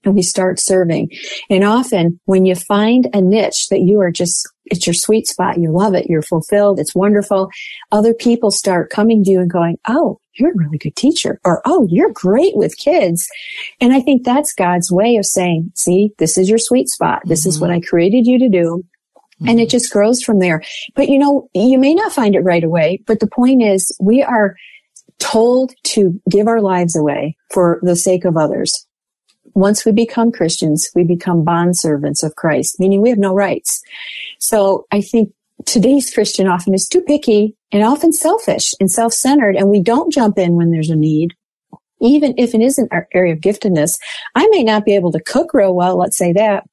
and 0.05 0.15
we 0.15 0.23
start 0.23 0.59
serving. 0.59 1.11
And 1.49 1.65
often 1.65 2.21
when 2.25 2.47
you 2.47 2.55
find 2.55 3.09
a 3.13 3.21
niche 3.21 3.69
that 3.71 3.81
you 3.81 4.01
are 4.01 4.11
just 4.11 4.49
it's 4.71 4.87
your 4.87 4.95
sweet 4.95 5.27
spot. 5.27 5.59
You 5.59 5.73
love 5.73 5.95
it. 5.95 6.07
You're 6.09 6.23
fulfilled. 6.23 6.79
It's 6.79 6.95
wonderful. 6.95 7.51
Other 7.91 8.15
people 8.15 8.51
start 8.51 8.91
coming 8.91 9.25
to 9.25 9.31
you 9.31 9.41
and 9.41 9.51
going, 9.51 9.79
Oh, 9.89 10.21
you're 10.35 10.53
a 10.53 10.57
really 10.57 10.79
good 10.79 10.97
teacher 10.97 11.41
or, 11.45 11.61
Oh, 11.67 11.87
you're 11.91 12.13
great 12.13 12.57
with 12.57 12.79
kids. 12.79 13.29
And 13.81 13.93
I 13.93 14.01
think 14.01 14.25
that's 14.25 14.55
God's 14.55 14.91
way 14.91 15.17
of 15.17 15.27
saying, 15.27 15.73
see, 15.75 16.11
this 16.19 16.39
is 16.39 16.49
your 16.49 16.59
sweet 16.59 16.89
spot. 16.89 17.23
This 17.25 17.41
mm-hmm. 17.41 17.49
is 17.49 17.61
what 17.61 17.71
I 17.71 17.81
created 17.81 18.27
you 18.27 18.39
to 18.39 18.49
do. 18.49 18.85
Mm-hmm. 19.41 19.49
And 19.49 19.61
it 19.61 19.65
mm-hmm. 19.65 19.71
just 19.71 19.93
grows 19.93 20.23
from 20.23 20.39
there. 20.39 20.63
But 20.95 21.09
you 21.09 21.19
know, 21.19 21.49
you 21.53 21.79
may 21.79 21.95
not 21.95 22.13
find 22.13 22.35
it 22.35 22.45
right 22.45 22.65
away, 22.65 23.03
but 23.07 23.21
the 23.21 23.27
point 23.27 23.63
is 23.63 23.95
we 24.01 24.23
are 24.23 24.55
told 25.19 25.73
to 25.85 26.19
give 26.31 26.47
our 26.47 26.63
lives 26.63 26.97
away 26.97 27.37
for 27.51 27.79
the 27.83 27.97
sake 27.97 28.25
of 28.25 28.37
others 28.37 28.87
once 29.55 29.85
we 29.85 29.93
become 29.93 30.33
Christians, 30.33 30.89
we 30.95 31.05
become 31.05 31.45
bond 31.45 31.79
servants 31.79 32.23
of 32.23 32.37
Christ, 32.37 32.79
meaning 32.79 33.01
we 33.01 33.11
have 33.11 33.19
no 33.19 33.35
rights. 33.35 33.83
So 34.39 34.87
I 34.91 35.01
think 35.01 35.33
today's 35.67 36.13
Christian 36.13 36.47
often 36.47 36.75
is 36.75 36.89
too 36.89 37.03
picky 37.03 37.57
and 37.73 37.83
often 37.83 38.13
selfish 38.13 38.73
and 38.81 38.91
self-centered, 38.91 39.57
and 39.57 39.69
we 39.69 39.83
don't 39.83 40.13
jump 40.13 40.39
in 40.39 40.57
when 40.57 40.71
there's 40.71 40.91
a 40.91 40.97
need. 40.97 41.35
Even 42.01 42.35
if 42.39 42.55
it 42.55 42.63
isn't 42.63 42.93
our 42.93 43.07
area 43.13 43.35
of 43.35 43.41
giftedness, 43.41 43.99
I 44.35 44.47
may 44.49 44.63
not 44.63 44.85
be 44.85 44.95
able 44.95 45.13
to 45.13 45.23
cook 45.23 45.53
real 45.53 45.75
well, 45.75 45.99
let's 45.99 46.17
say 46.17 46.33
that, 46.33 46.65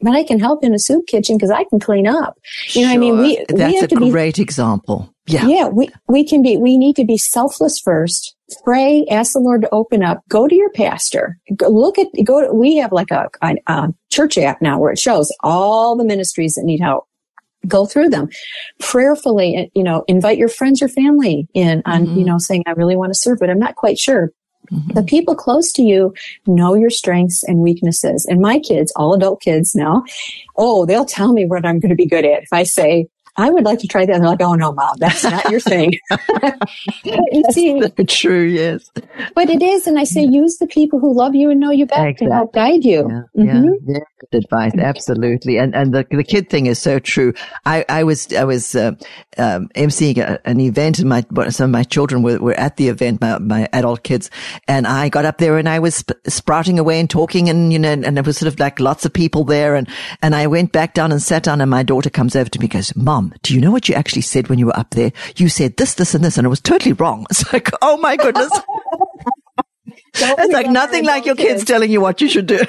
but 0.00 0.14
I 0.14 0.22
can 0.22 0.38
help 0.38 0.64
in 0.64 0.74
a 0.74 0.78
soup 0.78 1.06
kitchen 1.06 1.36
because 1.36 1.50
I 1.50 1.64
can 1.64 1.80
clean 1.80 2.06
up. 2.06 2.38
You 2.70 2.82
know, 2.82 2.88
sure. 2.88 2.94
I 2.94 2.98
mean, 2.98 3.18
we, 3.18 3.44
That's 3.48 3.72
we 3.72 3.74
have 3.76 3.84
a 3.84 3.88
to 3.88 4.10
great 4.10 4.36
be, 4.36 4.42
example. 4.42 5.12
Yeah. 5.26 5.46
Yeah. 5.46 5.68
We, 5.68 5.90
we 6.08 6.24
can 6.24 6.42
be, 6.42 6.56
we 6.56 6.78
need 6.78 6.96
to 6.96 7.04
be 7.04 7.18
selfless 7.18 7.80
first. 7.80 8.34
Pray, 8.64 9.04
ask 9.10 9.32
the 9.32 9.40
Lord 9.40 9.62
to 9.62 9.68
open 9.72 10.02
up. 10.02 10.22
Go 10.28 10.48
to 10.48 10.54
your 10.54 10.70
pastor. 10.70 11.38
Go, 11.56 11.68
look 11.68 11.98
at, 11.98 12.06
go 12.24 12.46
to, 12.46 12.54
we 12.54 12.76
have 12.76 12.92
like 12.92 13.10
a, 13.10 13.28
a, 13.42 13.56
a 13.66 13.88
church 14.10 14.38
app 14.38 14.62
now 14.62 14.78
where 14.78 14.92
it 14.92 14.98
shows 14.98 15.34
all 15.42 15.96
the 15.96 16.04
ministries 16.04 16.54
that 16.54 16.64
need 16.64 16.80
help 16.80 17.04
go 17.66 17.84
through 17.84 18.08
them 18.08 18.28
prayerfully 18.78 19.68
you 19.74 19.82
know 19.82 20.04
invite 20.06 20.38
your 20.38 20.48
friends 20.48 20.80
or 20.80 20.86
family 20.86 21.48
in 21.54 21.82
on 21.86 22.06
mm-hmm. 22.06 22.18
you 22.18 22.24
know 22.24 22.38
saying 22.38 22.62
i 22.68 22.70
really 22.70 22.94
want 22.94 23.12
to 23.12 23.18
serve 23.18 23.36
but 23.40 23.50
i'm 23.50 23.58
not 23.58 23.74
quite 23.74 23.98
sure 23.98 24.30
Mm-hmm. 24.72 24.92
The 24.94 25.02
people 25.02 25.34
close 25.34 25.72
to 25.72 25.82
you 25.82 26.14
know 26.46 26.74
your 26.74 26.90
strengths 26.90 27.42
and 27.44 27.58
weaknesses. 27.58 28.26
And 28.28 28.40
my 28.40 28.58
kids, 28.58 28.92
all 28.96 29.14
adult 29.14 29.40
kids 29.40 29.74
now, 29.74 30.04
oh, 30.56 30.86
they'll 30.86 31.04
tell 31.04 31.32
me 31.32 31.44
what 31.44 31.66
I'm 31.66 31.80
going 31.80 31.90
to 31.90 31.96
be 31.96 32.06
good 32.06 32.24
at. 32.24 32.42
If 32.42 32.52
I 32.52 32.62
say, 32.62 33.08
I 33.38 33.50
would 33.50 33.64
like 33.64 33.78
to 33.78 33.86
try 33.86 34.04
that. 34.04 34.12
And 34.12 34.22
they're 34.22 34.30
like, 34.30 34.42
oh 34.42 34.54
no, 34.54 34.72
mom, 34.72 34.96
that's 34.98 35.22
not 35.22 35.48
your 35.48 35.60
thing. 35.60 35.92
you 37.04 37.44
see, 37.52 37.80
true, 38.08 38.42
yes. 38.42 38.90
But 39.34 39.48
it 39.48 39.62
is. 39.62 39.86
And 39.86 39.96
I 39.98 40.04
say, 40.04 40.24
use 40.24 40.58
the 40.58 40.66
people 40.66 40.98
who 40.98 41.14
love 41.14 41.36
you 41.36 41.50
and 41.50 41.60
know 41.60 41.70
you 41.70 41.86
best 41.86 42.00
exactly. 42.00 42.26
to 42.26 42.34
help 42.34 42.52
guide 42.52 42.84
you. 42.84 43.08
Yeah, 43.08 43.44
mm-hmm. 43.44 43.90
yeah, 43.90 43.98
good 44.18 44.44
advice. 44.44 44.72
Absolutely. 44.76 45.56
And, 45.56 45.74
and 45.74 45.94
the, 45.94 46.04
the 46.10 46.24
kid 46.24 46.50
thing 46.50 46.66
is 46.66 46.80
so 46.80 46.98
true. 46.98 47.32
I, 47.64 47.84
I 47.88 48.02
was, 48.02 48.32
I 48.32 48.42
was, 48.42 48.74
uh, 48.74 48.92
um, 49.38 49.68
emceeing 49.76 50.18
a, 50.18 50.40
an 50.44 50.58
event 50.58 50.98
and 50.98 51.08
my, 51.08 51.24
some 51.50 51.66
of 51.66 51.70
my 51.70 51.84
children 51.84 52.22
were, 52.24 52.38
were 52.38 52.54
at 52.54 52.76
the 52.76 52.88
event, 52.88 53.20
my, 53.20 53.38
my 53.38 53.68
adult 53.72 54.02
kids. 54.02 54.30
And 54.66 54.84
I 54.84 55.10
got 55.10 55.24
up 55.24 55.38
there 55.38 55.58
and 55.58 55.68
I 55.68 55.78
was 55.78 55.94
sp- 56.02 56.18
sprouting 56.26 56.80
away 56.80 56.98
and 56.98 57.08
talking 57.08 57.48
and, 57.48 57.72
you 57.72 57.78
know, 57.78 57.92
and 57.92 58.16
there 58.16 58.24
was 58.24 58.38
sort 58.38 58.52
of 58.52 58.58
like 58.58 58.80
lots 58.80 59.04
of 59.04 59.12
people 59.12 59.44
there. 59.44 59.76
And, 59.76 59.88
and 60.22 60.34
I 60.34 60.48
went 60.48 60.72
back 60.72 60.94
down 60.94 61.12
and 61.12 61.22
sat 61.22 61.44
down 61.44 61.60
and 61.60 61.70
my 61.70 61.84
daughter 61.84 62.10
comes 62.10 62.34
over 62.34 62.50
to 62.50 62.58
me 62.58 62.64
and 62.64 62.72
goes, 62.72 62.96
mom, 62.96 63.27
do 63.42 63.54
you 63.54 63.60
know 63.60 63.70
what 63.70 63.88
you 63.88 63.94
actually 63.94 64.22
said 64.22 64.48
when 64.48 64.58
you 64.58 64.66
were 64.66 64.78
up 64.78 64.90
there? 64.90 65.12
You 65.36 65.48
said 65.48 65.76
this, 65.76 65.94
this, 65.94 66.14
and 66.14 66.24
this, 66.24 66.38
and 66.38 66.46
it 66.46 66.50
was 66.50 66.60
totally 66.60 66.92
wrong. 66.92 67.26
It's 67.30 67.52
like, 67.52 67.70
oh 67.82 67.96
my 67.98 68.16
goodness. 68.16 68.50
it's 70.14 70.52
like 70.52 70.68
nothing 70.68 71.04
like 71.04 71.26
your 71.26 71.34
kids. 71.34 71.60
kids 71.60 71.64
telling 71.64 71.90
you 71.90 72.00
what 72.00 72.20
you 72.20 72.28
should 72.28 72.46
do. 72.46 72.60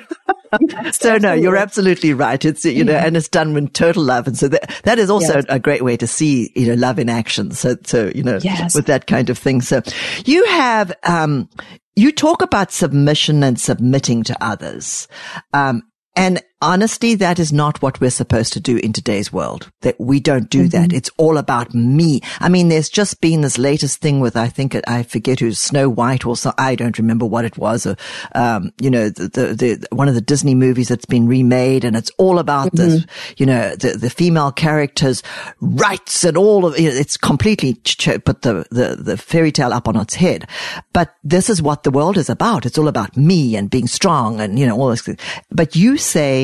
so 0.91 1.17
no, 1.17 1.33
you're 1.33 1.55
absolutely 1.55 2.13
right. 2.13 2.43
It's, 2.43 2.65
you 2.65 2.83
know, 2.83 2.95
and 2.95 3.15
it's 3.15 3.27
done 3.27 3.53
with 3.53 3.73
total 3.73 4.03
love. 4.03 4.27
And 4.27 4.37
so 4.37 4.47
that, 4.49 4.81
that 4.83 4.99
is 4.99 5.09
also 5.09 5.35
yes. 5.35 5.45
a 5.49 5.59
great 5.59 5.83
way 5.83 5.97
to 5.97 6.07
see, 6.07 6.51
you 6.55 6.67
know, 6.67 6.73
love 6.73 6.99
in 6.99 7.09
action. 7.09 7.51
So, 7.51 7.75
so, 7.83 8.11
you 8.13 8.23
know, 8.23 8.39
yes. 8.41 8.75
with 8.75 8.87
that 8.87 9.07
kind 9.07 9.29
of 9.29 9.37
thing. 9.37 9.61
So 9.61 9.81
you 10.25 10.45
have, 10.47 10.93
um, 11.03 11.49
you 11.95 12.11
talk 12.11 12.41
about 12.41 12.71
submission 12.71 13.43
and 13.43 13.59
submitting 13.59 14.23
to 14.23 14.43
others. 14.43 15.07
Um, 15.53 15.83
and 16.15 16.41
honestly, 16.61 17.15
that 17.15 17.39
is 17.39 17.53
not 17.53 17.81
what 17.81 18.01
we're 18.01 18.09
supposed 18.09 18.53
to 18.53 18.59
do 18.59 18.77
in 18.77 18.93
today's 18.93 19.31
world. 19.31 19.71
That 19.81 19.99
we 19.99 20.19
don't 20.19 20.49
do 20.49 20.67
mm-hmm. 20.67 20.81
that. 20.81 20.93
It's 20.93 21.09
all 21.17 21.37
about 21.37 21.73
me. 21.73 22.21
I 22.39 22.49
mean, 22.49 22.69
there's 22.69 22.89
just 22.89 23.21
been 23.21 23.41
this 23.41 23.57
latest 23.57 24.01
thing 24.01 24.19
with, 24.19 24.35
I 24.35 24.47
think, 24.47 24.75
I 24.87 25.03
forget 25.03 25.39
who's 25.39 25.59
Snow 25.59 25.89
White 25.89 26.25
or 26.25 26.35
so. 26.35 26.53
I 26.57 26.75
don't 26.75 26.97
remember 26.97 27.25
what 27.25 27.45
it 27.45 27.57
was. 27.57 27.85
Or, 27.85 27.95
um, 28.35 28.71
you 28.81 28.89
know, 28.89 29.09
the, 29.09 29.27
the, 29.27 29.53
the, 29.53 29.87
one 29.95 30.07
of 30.07 30.15
the 30.15 30.21
Disney 30.21 30.55
movies 30.55 30.89
that's 30.89 31.05
been 31.05 31.27
remade 31.27 31.85
and 31.85 31.95
it's 31.95 32.11
all 32.17 32.39
about 32.39 32.73
mm-hmm. 32.73 32.89
this, 32.89 33.05
you 33.37 33.45
know, 33.45 33.75
the, 33.75 33.97
the 33.97 34.09
female 34.09 34.51
characters 34.51 35.23
rights 35.61 36.23
and 36.23 36.37
all 36.37 36.65
of 36.65 36.77
you 36.79 36.89
know, 36.89 36.95
it's 36.95 37.17
completely 37.17 37.75
ch- 37.83 38.23
put 38.25 38.41
the, 38.41 38.65
the, 38.71 38.97
the 38.99 39.17
fairy 39.17 39.51
tale 39.51 39.73
up 39.73 39.87
on 39.87 39.95
its 39.95 40.15
head. 40.15 40.47
But 40.93 41.15
this 41.23 41.49
is 41.49 41.61
what 41.61 41.83
the 41.83 41.91
world 41.91 42.17
is 42.17 42.29
about. 42.29 42.65
It's 42.65 42.77
all 42.77 42.87
about 42.87 43.15
me 43.15 43.55
and 43.55 43.69
being 43.69 43.87
strong 43.87 44.41
and, 44.41 44.59
you 44.59 44.65
know, 44.65 44.77
all 44.77 44.89
this. 44.89 45.07
But 45.49 45.75
you 45.75 45.97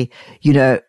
say, 0.06 0.10
you 0.40 0.52
know, 0.52 0.80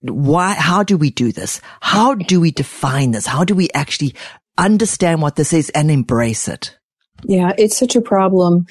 why, 0.00 0.52
how 0.52 0.82
do 0.82 0.96
we 0.96 1.10
do 1.10 1.32
this? 1.32 1.60
How 1.80 2.14
do 2.14 2.40
we 2.40 2.50
define 2.50 3.12
this? 3.12 3.26
How 3.26 3.44
do 3.44 3.54
we 3.54 3.70
actually 3.74 4.14
understand 4.58 5.22
what 5.22 5.36
this 5.36 5.52
is 5.52 5.70
and 5.70 5.90
embrace 5.90 6.48
it? 6.48 6.76
Yeah, 7.24 7.52
it's 7.56 7.78
such 7.78 7.96
a 7.96 8.00
problem 8.00 8.66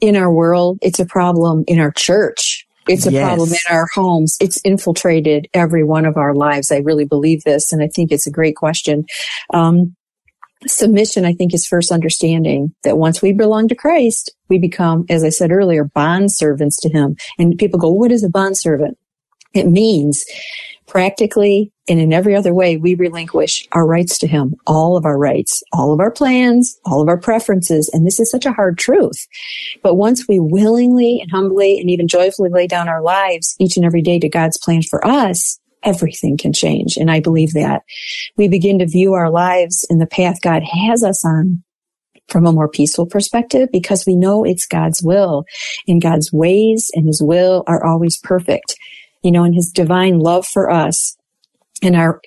in 0.00 0.14
our 0.14 0.32
world. 0.32 0.78
It's 0.82 1.00
a 1.00 1.06
problem 1.06 1.64
in 1.66 1.80
our 1.80 1.90
church. 1.90 2.66
It's 2.86 3.06
a 3.06 3.12
yes. 3.12 3.26
problem 3.26 3.50
in 3.50 3.76
our 3.76 3.86
homes. 3.94 4.38
It's 4.40 4.60
infiltrated 4.64 5.48
every 5.52 5.84
one 5.84 6.06
of 6.06 6.16
our 6.16 6.34
lives. 6.34 6.72
I 6.72 6.78
really 6.78 7.04
believe 7.04 7.42
this, 7.44 7.72
and 7.72 7.82
I 7.82 7.88
think 7.88 8.12
it's 8.12 8.26
a 8.26 8.30
great 8.30 8.56
question. 8.56 9.04
Um, 9.52 9.94
submission, 10.66 11.24
I 11.24 11.32
think, 11.32 11.54
is 11.54 11.66
first 11.66 11.92
understanding 11.92 12.74
that 12.84 12.98
once 12.98 13.22
we 13.22 13.32
belong 13.32 13.68
to 13.68 13.74
Christ, 13.74 14.34
we 14.48 14.58
become, 14.58 15.04
as 15.08 15.24
I 15.24 15.28
said 15.28 15.52
earlier, 15.52 15.84
bond 15.84 16.32
servants 16.32 16.78
to 16.80 16.88
Him. 16.88 17.16
And 17.38 17.58
people 17.58 17.78
go, 17.78 17.90
what 17.90 18.12
is 18.12 18.24
a 18.24 18.28
bond 18.28 18.58
servant? 18.58 18.98
It 19.54 19.66
means 19.66 20.24
practically 20.86 21.72
and 21.88 21.98
in 21.98 22.12
every 22.12 22.36
other 22.36 22.52
way, 22.52 22.76
we 22.76 22.94
relinquish 22.94 23.66
our 23.72 23.86
rights 23.86 24.18
to 24.18 24.26
Him, 24.26 24.54
all 24.66 24.96
of 24.96 25.06
our 25.06 25.18
rights, 25.18 25.62
all 25.72 25.92
of 25.92 26.00
our 26.00 26.10
plans, 26.10 26.78
all 26.84 27.00
of 27.00 27.08
our 27.08 27.18
preferences. 27.18 27.90
And 27.92 28.06
this 28.06 28.20
is 28.20 28.30
such 28.30 28.44
a 28.44 28.52
hard 28.52 28.76
truth. 28.76 29.26
But 29.82 29.94
once 29.94 30.28
we 30.28 30.38
willingly 30.38 31.20
and 31.20 31.30
humbly 31.30 31.80
and 31.80 31.88
even 31.88 32.08
joyfully 32.08 32.50
lay 32.50 32.66
down 32.66 32.88
our 32.88 33.02
lives 33.02 33.56
each 33.58 33.76
and 33.76 33.86
every 33.86 34.02
day 34.02 34.18
to 34.18 34.28
God's 34.28 34.58
plan 34.58 34.82
for 34.82 35.04
us, 35.06 35.58
everything 35.82 36.36
can 36.36 36.52
change. 36.52 36.96
And 36.96 37.10
I 37.10 37.20
believe 37.20 37.52
that 37.52 37.82
we 38.36 38.48
begin 38.48 38.78
to 38.80 38.86
view 38.86 39.14
our 39.14 39.30
lives 39.30 39.86
in 39.88 39.98
the 39.98 40.06
path 40.06 40.40
God 40.40 40.62
has 40.62 41.04
us 41.04 41.24
on 41.24 41.62
from 42.28 42.46
a 42.46 42.52
more 42.52 42.68
peaceful 42.68 43.06
perspective 43.06 43.70
because 43.72 44.04
we 44.06 44.14
know 44.14 44.44
it's 44.44 44.66
God's 44.66 45.02
will 45.02 45.44
and 45.86 46.02
God's 46.02 46.32
ways 46.32 46.90
and 46.94 47.06
his 47.06 47.22
will 47.22 47.64
are 47.66 47.84
always 47.84 48.18
perfect. 48.18 48.76
You 49.22 49.32
know, 49.32 49.42
and 49.42 49.54
his 49.54 49.70
divine 49.70 50.20
love 50.20 50.46
for 50.46 50.70
us 50.70 51.16
and 51.82 51.96
our, 51.96 52.20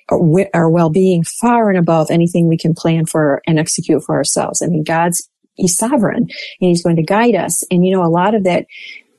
our 0.54 0.68
well-being 0.68 1.24
far 1.24 1.70
and 1.70 1.78
above 1.78 2.10
anything 2.10 2.48
we 2.48 2.58
can 2.58 2.74
plan 2.74 3.06
for 3.06 3.40
and 3.46 3.58
execute 3.58 4.02
for 4.04 4.14
ourselves. 4.14 4.62
I 4.62 4.66
mean, 4.66 4.82
God's, 4.82 5.28
he's 5.54 5.76
sovereign 5.76 6.24
and 6.24 6.28
he's 6.58 6.82
going 6.82 6.96
to 6.96 7.02
guide 7.02 7.34
us. 7.34 7.64
And 7.70 7.86
you 7.86 7.94
know, 7.94 8.04
a 8.04 8.08
lot 8.08 8.34
of 8.34 8.44
that 8.44 8.66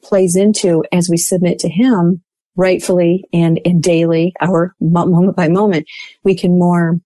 plays 0.03 0.35
into 0.35 0.83
as 0.91 1.09
we 1.09 1.17
submit 1.17 1.59
to 1.59 1.69
him, 1.69 2.21
rightfully 2.55 3.25
and, 3.33 3.59
and 3.65 3.81
daily, 3.81 4.33
our 4.41 4.75
moment 4.79 5.35
by 5.35 5.47
moment, 5.47 5.87
we 6.23 6.35
can 6.35 6.57
more 6.57 6.99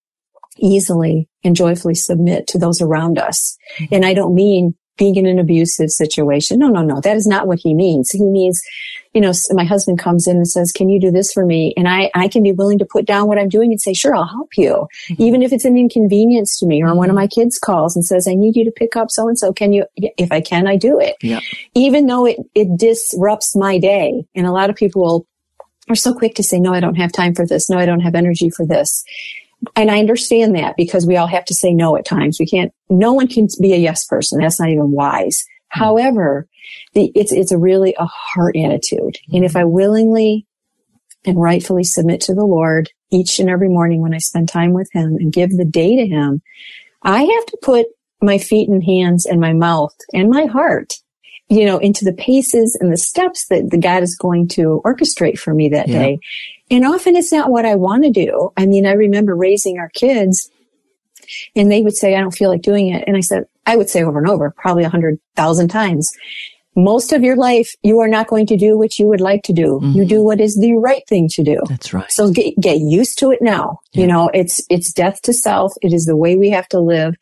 easily 0.57 1.29
and 1.43 1.55
joyfully 1.55 1.95
submit 1.95 2.47
to 2.47 2.57
those 2.57 2.81
around 2.81 3.17
us. 3.17 3.57
Mm-hmm. 3.79 3.95
And 3.95 4.05
I 4.05 4.13
don't 4.13 4.35
mean 4.35 4.75
being 4.97 5.15
in 5.15 5.27
an 5.27 5.37
abusive 5.37 5.91
situation. 5.91 6.57
No, 6.57 6.69
no, 6.69 6.81
no. 6.81 6.99
That 6.99 7.15
is 7.15 7.27
not 7.27 7.45
what 7.45 7.59
he 7.59 7.75
means. 7.75 8.09
He 8.09 8.23
means, 8.23 8.59
you 9.13 9.21
know, 9.21 9.31
my 9.51 9.63
husband 9.63 9.99
comes 9.99 10.27
in 10.27 10.37
and 10.37 10.47
says, 10.47 10.71
can 10.71 10.89
you 10.89 10.99
do 10.99 11.11
this 11.11 11.31
for 11.31 11.45
me? 11.45 11.71
And 11.77 11.87
I, 11.87 12.09
I 12.15 12.27
can 12.27 12.41
be 12.41 12.51
willing 12.51 12.79
to 12.79 12.85
put 12.85 13.05
down 13.05 13.27
what 13.27 13.37
I'm 13.37 13.47
doing 13.47 13.71
and 13.71 13.79
say, 13.79 13.93
sure, 13.93 14.15
I'll 14.15 14.25
help 14.25 14.49
you. 14.57 14.87
Mm-hmm. 15.11 15.21
Even 15.21 15.41
if 15.43 15.53
it's 15.53 15.65
an 15.65 15.77
inconvenience 15.77 16.57
to 16.59 16.65
me 16.65 16.81
or 16.81 16.95
one 16.95 17.09
of 17.09 17.15
mm-hmm. 17.15 17.15
my 17.15 17.27
kids 17.27 17.59
calls 17.59 17.95
and 17.95 18.03
says, 18.03 18.27
I 18.27 18.33
need 18.33 18.55
you 18.55 18.65
to 18.65 18.71
pick 18.71 18.95
up 18.95 19.11
so 19.11 19.27
and 19.27 19.37
so. 19.37 19.53
Can 19.53 19.71
you, 19.71 19.85
if 19.95 20.31
I 20.31 20.41
can, 20.41 20.65
I 20.65 20.77
do 20.77 20.99
it. 20.99 21.15
Yeah. 21.21 21.41
Even 21.75 22.07
though 22.07 22.25
it, 22.25 22.37
it 22.55 22.75
disrupts 22.75 23.55
my 23.55 23.77
day. 23.77 24.25
And 24.33 24.47
a 24.47 24.51
lot 24.51 24.71
of 24.71 24.75
people 24.75 25.03
will 25.03 25.27
are 25.89 25.95
so 25.95 26.13
quick 26.13 26.35
to 26.35 26.43
say, 26.43 26.59
no, 26.59 26.73
I 26.73 26.79
don't 26.79 26.95
have 26.95 27.11
time 27.11 27.33
for 27.33 27.45
this. 27.45 27.69
No, 27.69 27.77
I 27.77 27.85
don't 27.85 28.01
have 28.01 28.15
energy 28.15 28.49
for 28.49 28.65
this. 28.65 29.03
And 29.75 29.89
I 29.89 29.99
understand 29.99 30.55
that 30.55 30.75
because 30.77 31.05
we 31.05 31.17
all 31.17 31.27
have 31.27 31.45
to 31.45 31.53
say 31.53 31.73
no 31.73 31.95
at 31.95 32.05
times. 32.05 32.37
We 32.39 32.45
can't, 32.45 32.71
no 32.89 33.13
one 33.13 33.27
can 33.27 33.47
be 33.59 33.73
a 33.73 33.77
yes 33.77 34.05
person. 34.05 34.39
That's 34.39 34.59
not 34.59 34.69
even 34.69 34.91
wise. 34.91 35.43
Mm-hmm. 35.73 35.79
However, 35.79 36.47
the, 36.93 37.11
it's, 37.15 37.31
it's 37.31 37.51
a 37.51 37.57
really 37.57 37.95
a 37.97 38.05
heart 38.05 38.55
attitude. 38.55 39.15
Mm-hmm. 39.15 39.35
And 39.35 39.45
if 39.45 39.55
I 39.55 39.63
willingly 39.63 40.45
and 41.25 41.41
rightfully 41.41 41.83
submit 41.83 42.21
to 42.21 42.35
the 42.35 42.45
Lord 42.45 42.91
each 43.09 43.39
and 43.39 43.49
every 43.49 43.69
morning 43.69 44.01
when 44.01 44.13
I 44.13 44.19
spend 44.19 44.49
time 44.49 44.73
with 44.73 44.89
Him 44.93 45.15
and 45.15 45.33
give 45.33 45.55
the 45.55 45.65
day 45.65 45.95
to 45.95 46.07
Him, 46.07 46.41
I 47.01 47.21
have 47.21 47.45
to 47.47 47.57
put 47.61 47.87
my 48.21 48.37
feet 48.37 48.69
and 48.69 48.83
hands 48.83 49.25
and 49.25 49.39
my 49.39 49.53
mouth 49.53 49.95
and 50.13 50.29
my 50.29 50.45
heart 50.45 50.95
you 51.49 51.65
know, 51.65 51.77
into 51.77 52.03
the 52.03 52.13
paces 52.13 52.77
and 52.79 52.91
the 52.91 52.97
steps 52.97 53.47
that 53.47 53.69
the 53.69 53.77
God 53.77 54.03
is 54.03 54.15
going 54.15 54.47
to 54.49 54.81
orchestrate 54.83 55.39
for 55.39 55.53
me 55.53 55.69
that 55.69 55.87
yeah. 55.87 55.99
day. 55.99 56.19
And 56.69 56.85
often 56.85 57.15
it's 57.15 57.31
not 57.31 57.49
what 57.49 57.65
I 57.65 57.75
want 57.75 58.03
to 58.03 58.11
do. 58.11 58.51
I 58.57 58.65
mean, 58.65 58.85
I 58.85 58.91
remember 58.91 59.35
raising 59.35 59.79
our 59.79 59.89
kids 59.89 60.51
and 61.55 61.71
they 61.71 61.81
would 61.81 61.95
say, 61.95 62.15
I 62.15 62.21
don't 62.21 62.35
feel 62.35 62.49
like 62.49 62.61
doing 62.61 62.89
it. 62.89 63.03
And 63.07 63.15
I 63.15 63.21
said, 63.21 63.45
I 63.65 63.75
would 63.75 63.89
say 63.89 64.03
over 64.03 64.19
and 64.19 64.29
over, 64.29 64.51
probably 64.51 64.83
a 64.83 64.89
hundred 64.89 65.19
thousand 65.35 65.69
times, 65.69 66.11
most 66.75 67.11
of 67.11 67.23
your 67.23 67.35
life, 67.35 67.73
you 67.81 67.99
are 67.99 68.07
not 68.07 68.27
going 68.27 68.45
to 68.47 68.55
do 68.55 68.77
what 68.77 68.99
you 68.99 69.07
would 69.07 69.19
like 69.19 69.41
to 69.43 69.53
do. 69.53 69.79
Mm-hmm. 69.81 69.91
You 69.93 70.05
do 70.05 70.23
what 70.23 70.39
is 70.39 70.55
the 70.57 70.73
right 70.73 71.01
thing 71.07 71.27
to 71.29 71.43
do. 71.43 71.59
That's 71.67 71.91
right. 71.91 72.11
So 72.11 72.29
get, 72.31 72.53
get 72.59 72.77
used 72.77 73.17
to 73.19 73.31
it 73.31 73.41
now. 73.41 73.79
Yeah. 73.93 74.01
You 74.01 74.07
know, 74.07 74.29
it's, 74.33 74.61
it's 74.69 74.93
death 74.93 75.21
to 75.23 75.33
self. 75.33 75.73
It 75.81 75.91
is 75.91 76.05
the 76.05 76.15
way 76.15 76.35
we 76.35 76.51
have 76.51 76.67
to 76.69 76.79
live. 76.79 77.15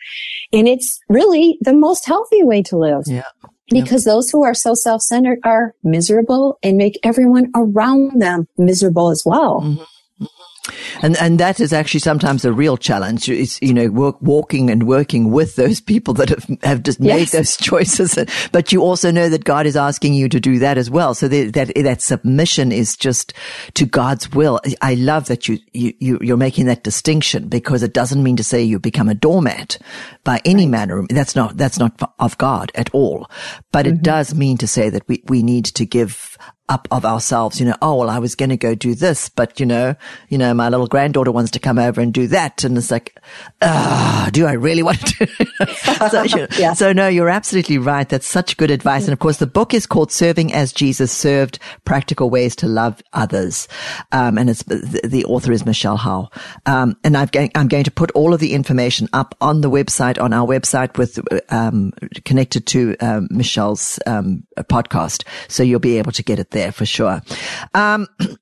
And 0.51 0.67
it's 0.67 0.99
really 1.07 1.57
the 1.61 1.73
most 1.73 2.05
healthy 2.05 2.43
way 2.43 2.63
to 2.63 2.77
live. 2.77 3.03
Yeah. 3.05 3.23
Because 3.69 4.03
those 4.03 4.29
who 4.29 4.43
are 4.43 4.53
so 4.53 4.73
self-centered 4.75 5.39
are 5.43 5.73
miserable 5.83 6.59
and 6.61 6.77
make 6.77 6.99
everyone 7.03 7.51
around 7.55 8.21
them 8.21 8.47
miserable 8.57 9.09
as 9.09 9.23
well. 9.25 9.61
Mm-hmm. 9.61 10.25
And 11.01 11.15
and 11.17 11.39
that 11.39 11.59
is 11.59 11.73
actually 11.73 11.99
sometimes 11.99 12.43
a 12.43 12.53
real 12.53 12.77
challenge. 12.77 13.29
It's 13.29 13.61
you 13.61 13.73
know 13.73 13.89
work, 13.89 14.21
walking 14.21 14.69
and 14.69 14.87
working 14.87 15.31
with 15.31 15.55
those 15.55 15.79
people 15.79 16.13
that 16.15 16.29
have 16.29 16.57
have 16.63 16.83
just 16.83 16.99
made 16.99 17.31
yes. 17.31 17.31
those 17.31 17.57
choices. 17.69 18.17
But 18.51 18.71
you 18.71 18.81
also 18.81 19.11
know 19.11 19.29
that 19.29 19.43
God 19.43 19.65
is 19.65 19.75
asking 19.75 20.13
you 20.13 20.27
to 20.29 20.39
do 20.39 20.59
that 20.59 20.77
as 20.77 20.89
well. 20.89 21.13
So 21.13 21.27
that 21.27 21.53
that, 21.53 21.83
that 21.83 22.01
submission 22.01 22.71
is 22.71 22.97
just 22.97 23.33
to 23.75 23.85
God's 23.85 24.31
will. 24.31 24.59
I 24.81 24.95
love 24.95 25.27
that 25.27 25.47
you 25.47 25.59
you 25.73 26.17
you're 26.21 26.37
making 26.37 26.65
that 26.65 26.83
distinction 26.83 27.47
because 27.47 27.83
it 27.83 27.93
doesn't 27.93 28.23
mean 28.23 28.37
to 28.37 28.43
say 28.43 28.63
you 28.63 28.79
become 28.79 29.09
a 29.09 29.15
doormat 29.15 29.77
by 30.23 30.41
any 30.45 30.63
right. 30.63 30.71
manner. 30.71 31.05
That's 31.09 31.35
not 31.35 31.57
that's 31.57 31.77
not 31.77 32.13
of 32.19 32.37
God 32.37 32.71
at 32.75 32.89
all. 32.93 33.29
But 33.71 33.85
mm-hmm. 33.85 33.97
it 33.97 34.03
does 34.03 34.33
mean 34.33 34.57
to 34.57 34.67
say 34.67 34.89
that 34.89 35.07
we 35.07 35.23
we 35.27 35.43
need 35.43 35.65
to 35.65 35.85
give 35.85 36.37
up 36.67 36.87
of 36.89 37.05
ourselves, 37.05 37.59
you 37.59 37.65
know, 37.65 37.75
oh, 37.81 37.95
well, 37.95 38.09
I 38.09 38.17
was 38.17 38.33
going 38.33 38.49
to 38.49 38.57
go 38.57 38.73
do 38.73 38.95
this, 38.95 39.29
but 39.29 39.59
you 39.59 39.67
know, 39.67 39.95
you 40.29 40.37
know, 40.37 40.51
my 40.53 40.69
little 40.69 40.87
granddaughter 40.87 41.31
wants 41.31 41.51
to 41.51 41.59
come 41.59 41.77
over 41.77 42.01
and 42.01 42.11
do 42.11 42.25
that. 42.27 42.63
And 42.63 42.75
it's 42.75 42.89
like, 42.89 43.19
ah, 43.61 44.29
do 44.33 44.47
I 44.47 44.53
really 44.53 44.81
want 44.81 44.99
to? 44.99 45.27
so, 46.09 46.23
you 46.23 46.35
know, 46.37 46.47
yeah. 46.57 46.73
so 46.73 46.91
no, 46.91 47.07
you're 47.07 47.29
absolutely 47.29 47.77
right. 47.77 48.09
That's 48.09 48.27
such 48.27 48.57
good 48.57 48.71
advice. 48.71 49.03
And 49.03 49.13
of 49.13 49.19
course, 49.19 49.37
the 49.37 49.45
book 49.45 49.75
is 49.75 49.85
called 49.85 50.11
Serving 50.11 50.53
as 50.53 50.73
Jesus 50.73 51.11
Served, 51.11 51.59
Practical 51.85 52.31
Ways 52.31 52.55
to 52.57 52.67
Love 52.67 53.01
Others. 53.13 53.67
Um, 54.11 54.39
and 54.39 54.49
it's, 54.49 54.63
the, 54.63 55.01
the, 55.03 55.25
author 55.25 55.51
is 55.51 55.65
Michelle 55.65 55.97
Howe. 55.97 56.29
Um, 56.65 56.97
and 57.03 57.15
I've 57.15 57.31
going, 57.31 57.51
I'm 57.53 57.67
going 57.67 57.83
to 57.83 57.91
put 57.91 58.11
all 58.11 58.33
of 58.33 58.39
the 58.39 58.53
information 58.53 59.07
up 59.13 59.35
on 59.39 59.61
the 59.61 59.69
website, 59.69 60.19
on 60.19 60.33
our 60.33 60.47
website 60.47 60.97
with, 60.97 61.19
um, 61.51 61.93
connected 62.23 62.65
to, 62.67 62.95
um, 63.01 63.27
Michelle's, 63.29 63.99
um, 64.07 64.43
podcast. 64.57 65.23
So 65.47 65.61
you'll 65.61 65.79
be 65.79 65.99
able 65.99 66.11
to 66.13 66.23
get 66.23 66.39
it 66.39 66.54
there 66.55 66.71
for 66.71 66.85
sure. 66.85 67.21
Um, 67.75 68.07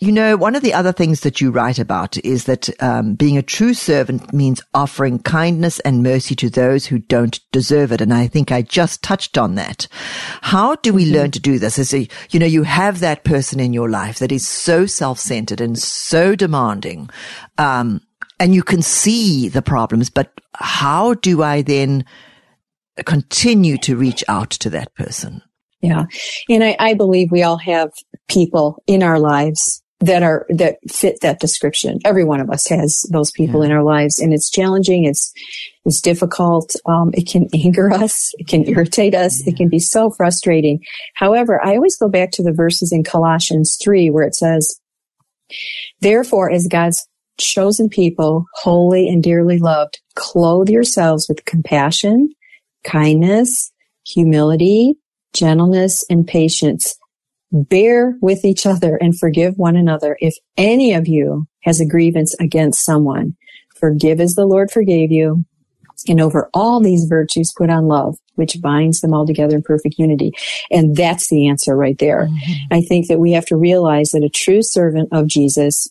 you 0.00 0.12
know, 0.12 0.36
one 0.36 0.54
of 0.54 0.62
the 0.62 0.74
other 0.74 0.92
things 0.92 1.20
that 1.20 1.40
you 1.40 1.50
write 1.50 1.80
about 1.80 2.16
is 2.24 2.44
that 2.44 2.70
um, 2.80 3.14
being 3.14 3.36
a 3.36 3.42
true 3.42 3.74
servant 3.74 4.32
means 4.32 4.62
offering 4.72 5.18
kindness 5.18 5.80
and 5.80 6.04
mercy 6.04 6.36
to 6.36 6.48
those 6.48 6.86
who 6.86 7.00
don't 7.00 7.40
deserve 7.50 7.90
it. 7.90 8.00
And 8.00 8.14
I 8.14 8.28
think 8.28 8.52
I 8.52 8.62
just 8.62 9.02
touched 9.02 9.36
on 9.36 9.56
that. 9.56 9.88
How 10.40 10.76
do 10.76 10.92
we 10.92 11.04
mm-hmm. 11.04 11.14
learn 11.14 11.30
to 11.32 11.40
do 11.40 11.58
this? 11.58 11.80
Is 11.80 11.92
a, 11.92 12.08
you 12.30 12.38
know, 12.38 12.46
you 12.46 12.62
have 12.62 13.00
that 13.00 13.24
person 13.24 13.58
in 13.58 13.72
your 13.72 13.90
life 13.90 14.20
that 14.20 14.30
is 14.30 14.46
so 14.46 14.86
self-centered 14.86 15.60
and 15.60 15.76
so 15.76 16.36
demanding, 16.36 17.10
um, 17.58 18.00
and 18.38 18.54
you 18.54 18.62
can 18.62 18.82
see 18.82 19.48
the 19.48 19.62
problems. 19.62 20.10
But 20.10 20.32
how 20.54 21.14
do 21.14 21.42
I 21.42 21.62
then 21.62 22.04
continue 23.04 23.78
to 23.78 23.96
reach 23.96 24.22
out 24.28 24.50
to 24.50 24.70
that 24.70 24.94
person? 24.94 25.42
Yeah. 25.80 26.06
And 26.48 26.64
I, 26.64 26.76
I 26.78 26.94
believe 26.94 27.30
we 27.30 27.42
all 27.42 27.58
have 27.58 27.90
people 28.28 28.82
in 28.86 29.02
our 29.02 29.18
lives 29.18 29.82
that 30.00 30.22
are 30.22 30.46
that 30.48 30.76
fit 30.88 31.18
that 31.22 31.40
description. 31.40 31.98
Every 32.04 32.24
one 32.24 32.40
of 32.40 32.50
us 32.50 32.68
has 32.68 33.02
those 33.10 33.32
people 33.32 33.60
yeah. 33.60 33.66
in 33.66 33.72
our 33.72 33.82
lives, 33.82 34.18
and 34.18 34.32
it's 34.32 34.50
challenging. 34.50 35.04
It's 35.04 35.32
it's 35.84 36.00
difficult. 36.00 36.74
Um, 36.86 37.10
it 37.14 37.28
can 37.28 37.48
anger 37.54 37.92
us. 37.92 38.32
It 38.38 38.46
can 38.46 38.68
irritate 38.68 39.14
us. 39.14 39.42
Yeah. 39.44 39.52
It 39.52 39.56
can 39.56 39.68
be 39.68 39.80
so 39.80 40.10
frustrating. 40.10 40.80
However, 41.14 41.64
I 41.64 41.74
always 41.74 41.96
go 41.96 42.08
back 42.08 42.30
to 42.32 42.42
the 42.42 42.52
verses 42.52 42.92
in 42.92 43.02
Colossians 43.02 43.76
three 43.82 44.08
where 44.10 44.24
it 44.24 44.34
says, 44.34 44.80
"Therefore, 46.00 46.50
as 46.50 46.68
God's 46.68 47.06
chosen 47.38 47.88
people, 47.88 48.46
holy 48.54 49.08
and 49.08 49.22
dearly 49.22 49.58
loved, 49.58 50.00
clothe 50.14 50.68
yourselves 50.68 51.28
with 51.28 51.44
compassion, 51.44 52.28
kindness, 52.84 53.72
humility, 54.06 54.94
gentleness, 55.32 56.04
and 56.08 56.26
patience." 56.26 56.96
Bear 57.50 58.16
with 58.20 58.44
each 58.44 58.66
other 58.66 58.96
and 58.96 59.18
forgive 59.18 59.56
one 59.56 59.74
another. 59.74 60.18
If 60.20 60.34
any 60.58 60.92
of 60.92 61.08
you 61.08 61.46
has 61.62 61.80
a 61.80 61.86
grievance 61.86 62.34
against 62.38 62.84
someone, 62.84 63.36
forgive 63.74 64.20
as 64.20 64.34
the 64.34 64.44
Lord 64.44 64.70
forgave 64.70 65.10
you. 65.10 65.44
And 66.06 66.20
over 66.20 66.48
all 66.54 66.78
these 66.80 67.06
virtues, 67.06 67.52
put 67.56 67.70
on 67.70 67.86
love, 67.88 68.18
which 68.36 68.60
binds 68.60 69.00
them 69.00 69.14
all 69.14 69.26
together 69.26 69.56
in 69.56 69.62
perfect 69.62 69.96
unity. 69.98 70.32
And 70.70 70.94
that's 70.94 71.28
the 71.28 71.48
answer 71.48 71.74
right 71.74 71.98
there. 71.98 72.26
Mm-hmm. 72.26 72.52
I 72.74 72.82
think 72.82 73.08
that 73.08 73.18
we 73.18 73.32
have 73.32 73.46
to 73.46 73.56
realize 73.56 74.10
that 74.10 74.22
a 74.22 74.28
true 74.28 74.62
servant 74.62 75.08
of 75.10 75.26
Jesus 75.26 75.88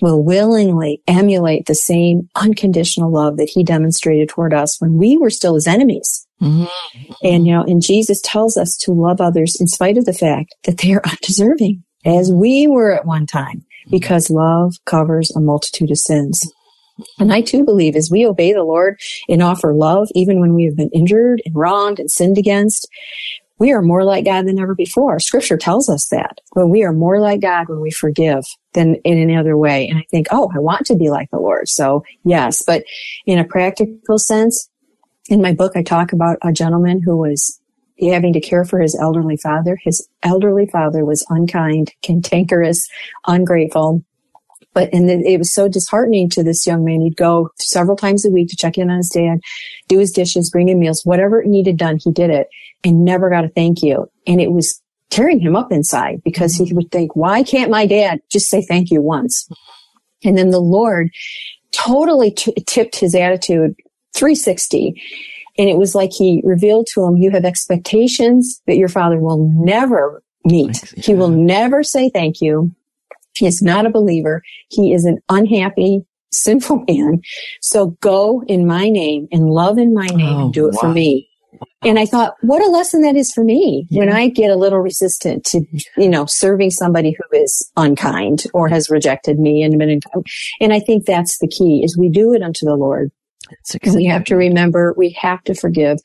will 0.00 0.22
willingly 0.22 1.00
emulate 1.06 1.66
the 1.66 1.74
same 1.74 2.28
unconditional 2.34 3.10
love 3.10 3.36
that 3.36 3.48
he 3.48 3.64
demonstrated 3.64 4.28
toward 4.28 4.52
us 4.52 4.80
when 4.80 4.94
we 4.94 5.16
were 5.16 5.30
still 5.30 5.54
his 5.54 5.66
enemies. 5.66 6.26
Mm-hmm. 6.40 7.12
And, 7.22 7.46
you 7.46 7.52
know, 7.54 7.62
and 7.62 7.82
Jesus 7.82 8.20
tells 8.20 8.56
us 8.56 8.76
to 8.78 8.92
love 8.92 9.20
others 9.20 9.56
in 9.58 9.66
spite 9.66 9.96
of 9.96 10.04
the 10.04 10.12
fact 10.12 10.54
that 10.64 10.78
they 10.78 10.92
are 10.92 11.02
undeserving 11.08 11.82
as 12.04 12.30
we 12.30 12.66
were 12.66 12.92
at 12.92 13.06
one 13.06 13.26
time 13.26 13.64
because 13.90 14.30
love 14.30 14.74
covers 14.84 15.30
a 15.30 15.40
multitude 15.40 15.90
of 15.90 15.98
sins. 15.98 16.50
And 17.18 17.32
I 17.32 17.42
too 17.42 17.64
believe 17.64 17.94
as 17.94 18.10
we 18.10 18.26
obey 18.26 18.52
the 18.52 18.62
Lord 18.62 18.98
and 19.28 19.42
offer 19.42 19.74
love, 19.74 20.08
even 20.14 20.40
when 20.40 20.54
we 20.54 20.64
have 20.64 20.76
been 20.76 20.90
injured 20.94 21.42
and 21.44 21.54
wronged 21.54 21.98
and 21.98 22.10
sinned 22.10 22.38
against, 22.38 22.88
we 23.58 23.72
are 23.72 23.82
more 23.82 24.04
like 24.04 24.24
God 24.24 24.46
than 24.46 24.58
ever 24.58 24.74
before. 24.74 25.18
Scripture 25.18 25.56
tells 25.56 25.88
us 25.88 26.08
that. 26.08 26.40
But 26.54 26.68
we 26.68 26.84
are 26.84 26.92
more 26.92 27.20
like 27.20 27.40
God 27.40 27.68
when 27.68 27.80
we 27.80 27.90
forgive 27.90 28.44
than 28.74 28.96
in 28.96 29.18
any 29.18 29.36
other 29.36 29.56
way. 29.56 29.88
And 29.88 29.98
I 29.98 30.04
think, 30.10 30.28
oh, 30.30 30.50
I 30.54 30.58
want 30.58 30.86
to 30.86 30.96
be 30.96 31.08
like 31.10 31.30
the 31.30 31.38
Lord. 31.38 31.68
So 31.68 32.04
yes, 32.24 32.62
but 32.66 32.84
in 33.24 33.38
a 33.38 33.44
practical 33.44 34.18
sense, 34.18 34.68
in 35.28 35.42
my 35.42 35.52
book, 35.52 35.72
I 35.74 35.82
talk 35.82 36.12
about 36.12 36.38
a 36.42 36.52
gentleman 36.52 37.02
who 37.02 37.16
was 37.16 37.60
having 38.00 38.32
to 38.34 38.40
care 38.40 38.64
for 38.64 38.78
his 38.78 38.96
elderly 39.00 39.36
father. 39.36 39.78
His 39.82 40.06
elderly 40.22 40.66
father 40.66 41.04
was 41.04 41.24
unkind, 41.30 41.92
cantankerous, 42.02 42.88
ungrateful. 43.26 44.04
But, 44.76 44.92
and 44.92 45.08
it 45.08 45.38
was 45.38 45.54
so 45.54 45.68
disheartening 45.68 46.28
to 46.28 46.42
this 46.42 46.66
young 46.66 46.84
man. 46.84 47.00
He'd 47.00 47.16
go 47.16 47.48
several 47.58 47.96
times 47.96 48.26
a 48.26 48.30
week 48.30 48.50
to 48.50 48.56
check 48.56 48.76
in 48.76 48.90
on 48.90 48.98
his 48.98 49.08
dad, 49.08 49.40
do 49.88 49.98
his 49.98 50.12
dishes, 50.12 50.50
bring 50.50 50.68
him 50.68 50.80
meals, 50.80 51.00
whatever 51.02 51.40
it 51.40 51.48
needed 51.48 51.78
done, 51.78 51.96
he 51.96 52.12
did 52.12 52.28
it 52.28 52.48
and 52.84 53.02
never 53.02 53.30
got 53.30 53.46
a 53.46 53.48
thank 53.48 53.82
you. 53.82 54.10
And 54.26 54.38
it 54.38 54.52
was 54.52 54.82
tearing 55.08 55.40
him 55.40 55.56
up 55.56 55.72
inside 55.72 56.22
because 56.24 56.56
he 56.56 56.74
would 56.74 56.90
think, 56.92 57.16
why 57.16 57.42
can't 57.42 57.70
my 57.70 57.86
dad 57.86 58.20
just 58.28 58.50
say 58.50 58.60
thank 58.60 58.90
you 58.90 59.00
once? 59.00 59.48
And 60.22 60.36
then 60.36 60.50
the 60.50 60.60
Lord 60.60 61.08
totally 61.72 62.32
t- 62.32 62.52
tipped 62.66 62.96
his 62.96 63.14
attitude 63.14 63.74
360. 64.12 65.00
And 65.56 65.70
it 65.70 65.78
was 65.78 65.94
like 65.94 66.12
he 66.12 66.42
revealed 66.44 66.86
to 66.92 67.02
him, 67.02 67.16
you 67.16 67.30
have 67.30 67.46
expectations 67.46 68.60
that 68.66 68.76
your 68.76 68.90
father 68.90 69.18
will 69.18 69.50
never 69.54 70.22
meet. 70.44 70.92
Yeah. 70.98 71.02
He 71.02 71.14
will 71.14 71.30
never 71.30 71.82
say 71.82 72.10
thank 72.10 72.42
you. 72.42 72.72
He 73.36 73.46
is 73.46 73.62
not 73.62 73.86
a 73.86 73.90
believer. 73.90 74.42
He 74.68 74.92
is 74.92 75.04
an 75.04 75.18
unhappy, 75.28 76.02
sinful 76.32 76.84
man. 76.88 77.20
So 77.60 77.96
go 78.00 78.42
in 78.46 78.66
my 78.66 78.88
name 78.88 79.28
and 79.30 79.50
love 79.50 79.78
in 79.78 79.94
my 79.94 80.06
name 80.06 80.36
oh, 80.36 80.44
and 80.44 80.52
do 80.52 80.66
it 80.68 80.74
wow. 80.74 80.80
for 80.80 80.88
me. 80.88 81.28
And 81.82 81.98
I 81.98 82.04
thought, 82.04 82.34
what 82.42 82.62
a 82.62 82.68
lesson 82.68 83.02
that 83.02 83.16
is 83.16 83.32
for 83.32 83.44
me 83.44 83.86
yeah. 83.88 84.00
when 84.00 84.12
I 84.12 84.28
get 84.28 84.50
a 84.50 84.56
little 84.56 84.80
resistant 84.80 85.44
to, 85.46 85.62
you 85.96 86.08
know, 86.08 86.26
serving 86.26 86.70
somebody 86.70 87.12
who 87.16 87.38
is 87.38 87.70
unkind 87.76 88.44
or 88.52 88.68
has 88.68 88.90
rejected 88.90 89.38
me 89.38 89.62
and 89.62 89.78
been, 89.78 90.00
and 90.60 90.72
I 90.72 90.80
think 90.80 91.06
that's 91.06 91.38
the 91.38 91.48
key 91.48 91.82
is 91.82 91.96
we 91.96 92.10
do 92.10 92.34
it 92.34 92.42
unto 92.42 92.66
the 92.66 92.74
Lord. 92.74 93.10
Exactly. 93.50 93.88
And 93.88 93.96
we 93.96 94.04
have 94.06 94.24
to 94.24 94.36
remember 94.36 94.94
we 94.96 95.10
have 95.20 95.42
to 95.44 95.54
forgive. 95.54 95.98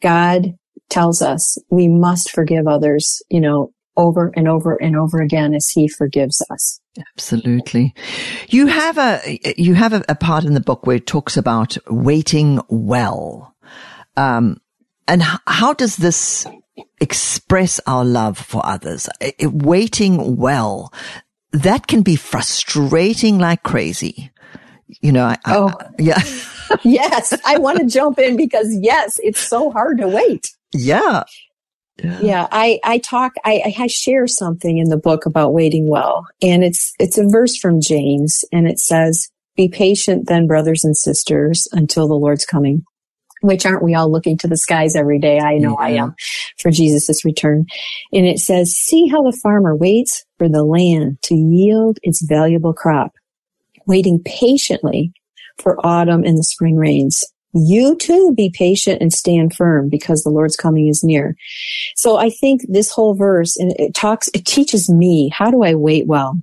God 0.00 0.54
tells 0.90 1.22
us 1.22 1.56
we 1.70 1.88
must 1.88 2.30
forgive 2.30 2.66
others, 2.66 3.22
you 3.30 3.40
know, 3.40 3.72
over 3.96 4.32
and 4.36 4.48
over 4.48 4.74
and 4.80 4.96
over 4.96 5.20
again 5.20 5.54
as 5.54 5.68
he 5.68 5.88
forgives 5.88 6.44
us. 6.50 6.80
Absolutely. 7.14 7.94
You 8.48 8.66
have 8.66 8.98
a, 8.98 9.38
you 9.56 9.74
have 9.74 9.92
a, 9.92 10.04
a 10.08 10.14
part 10.14 10.44
in 10.44 10.54
the 10.54 10.60
book 10.60 10.86
where 10.86 10.96
it 10.96 11.06
talks 11.06 11.36
about 11.36 11.76
waiting 11.88 12.60
well. 12.68 13.54
Um, 14.16 14.60
and 15.08 15.22
h- 15.22 15.40
how 15.46 15.72
does 15.72 15.96
this 15.96 16.46
express 17.00 17.80
our 17.86 18.04
love 18.04 18.38
for 18.38 18.64
others? 18.64 19.08
It, 19.20 19.52
waiting 19.52 20.36
well, 20.36 20.92
that 21.52 21.86
can 21.86 22.02
be 22.02 22.16
frustrating 22.16 23.38
like 23.38 23.62
crazy. 23.62 24.30
You 25.00 25.12
know, 25.12 25.24
I, 25.24 25.38
oh, 25.46 25.72
I, 25.78 25.86
yeah. 25.98 26.22
yes. 26.82 27.38
I 27.44 27.58
want 27.58 27.78
to 27.78 27.86
jump 27.86 28.18
in 28.18 28.36
because 28.36 28.68
yes, 28.80 29.18
it's 29.22 29.40
so 29.40 29.70
hard 29.70 29.98
to 29.98 30.08
wait. 30.08 30.46
Yeah. 30.74 31.24
Yeah. 32.02 32.20
yeah, 32.20 32.48
I, 32.50 32.80
I 32.84 32.98
talk, 32.98 33.34
I, 33.44 33.74
I 33.78 33.86
share 33.86 34.26
something 34.26 34.78
in 34.78 34.88
the 34.88 34.96
book 34.96 35.26
about 35.26 35.54
waiting 35.54 35.88
well, 35.88 36.26
and 36.42 36.64
it's 36.64 36.92
it's 36.98 37.18
a 37.18 37.26
verse 37.28 37.56
from 37.56 37.80
James, 37.80 38.44
and 38.52 38.66
it 38.66 38.78
says, 38.78 39.30
"Be 39.56 39.68
patient, 39.68 40.26
then, 40.26 40.46
brothers 40.46 40.84
and 40.84 40.96
sisters, 40.96 41.68
until 41.72 42.08
the 42.08 42.14
Lord's 42.14 42.44
coming." 42.44 42.84
Which 43.40 43.66
aren't 43.66 43.82
we 43.82 43.94
all 43.94 44.10
looking 44.10 44.38
to 44.38 44.46
the 44.46 44.56
skies 44.56 44.94
every 44.94 45.18
day? 45.18 45.40
I 45.40 45.58
know 45.58 45.76
yeah. 45.80 45.84
I 45.84 45.90
am 45.90 46.14
for 46.58 46.70
Jesus' 46.70 47.24
return. 47.24 47.66
And 48.12 48.24
it 48.24 48.38
says, 48.38 48.70
see 48.70 49.08
how 49.08 49.22
the 49.22 49.36
farmer 49.42 49.74
waits 49.74 50.24
for 50.38 50.48
the 50.48 50.62
land 50.62 51.18
to 51.22 51.34
yield 51.34 51.98
its 52.04 52.24
valuable 52.24 52.72
crop, 52.72 53.10
waiting 53.84 54.20
patiently 54.24 55.12
for 55.58 55.84
autumn 55.84 56.22
and 56.22 56.38
the 56.38 56.44
spring 56.44 56.76
rains 56.76 57.24
you 57.54 57.96
too 57.96 58.32
be 58.34 58.50
patient 58.54 59.00
and 59.00 59.12
stand 59.12 59.54
firm 59.54 59.88
because 59.88 60.22
the 60.22 60.30
Lord's 60.30 60.56
coming 60.56 60.88
is 60.88 61.04
near. 61.04 61.36
So 61.96 62.16
I 62.16 62.30
think 62.30 62.62
this 62.68 62.90
whole 62.90 63.14
verse 63.14 63.56
and 63.56 63.72
it 63.78 63.94
talks, 63.94 64.28
it 64.34 64.46
teaches 64.46 64.88
me 64.90 65.30
how 65.34 65.50
do 65.50 65.62
I 65.62 65.74
wait 65.74 66.06
well? 66.06 66.40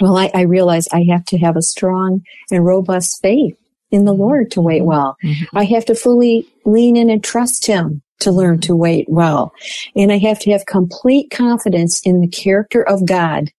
Well, 0.00 0.16
I, 0.16 0.30
I 0.34 0.42
realize 0.42 0.88
I 0.92 1.04
have 1.10 1.24
to 1.26 1.38
have 1.38 1.56
a 1.56 1.62
strong 1.62 2.22
and 2.50 2.64
robust 2.64 3.20
faith 3.22 3.56
in 3.90 4.04
the 4.04 4.14
Lord 4.14 4.50
to 4.52 4.60
wait 4.60 4.84
well. 4.84 5.16
Mm-hmm. 5.22 5.56
I 5.56 5.64
have 5.64 5.84
to 5.86 5.94
fully 5.94 6.48
lean 6.64 6.96
in 6.96 7.10
and 7.10 7.22
trust 7.22 7.66
Him 7.66 8.02
to 8.20 8.32
learn 8.32 8.60
to 8.62 8.74
wait 8.74 9.08
well. 9.08 9.52
And 9.94 10.10
I 10.10 10.18
have 10.18 10.38
to 10.40 10.52
have 10.52 10.66
complete 10.66 11.30
confidence 11.30 12.00
in 12.04 12.20
the 12.20 12.28
character 12.28 12.82
of 12.82 13.06
God 13.06 13.50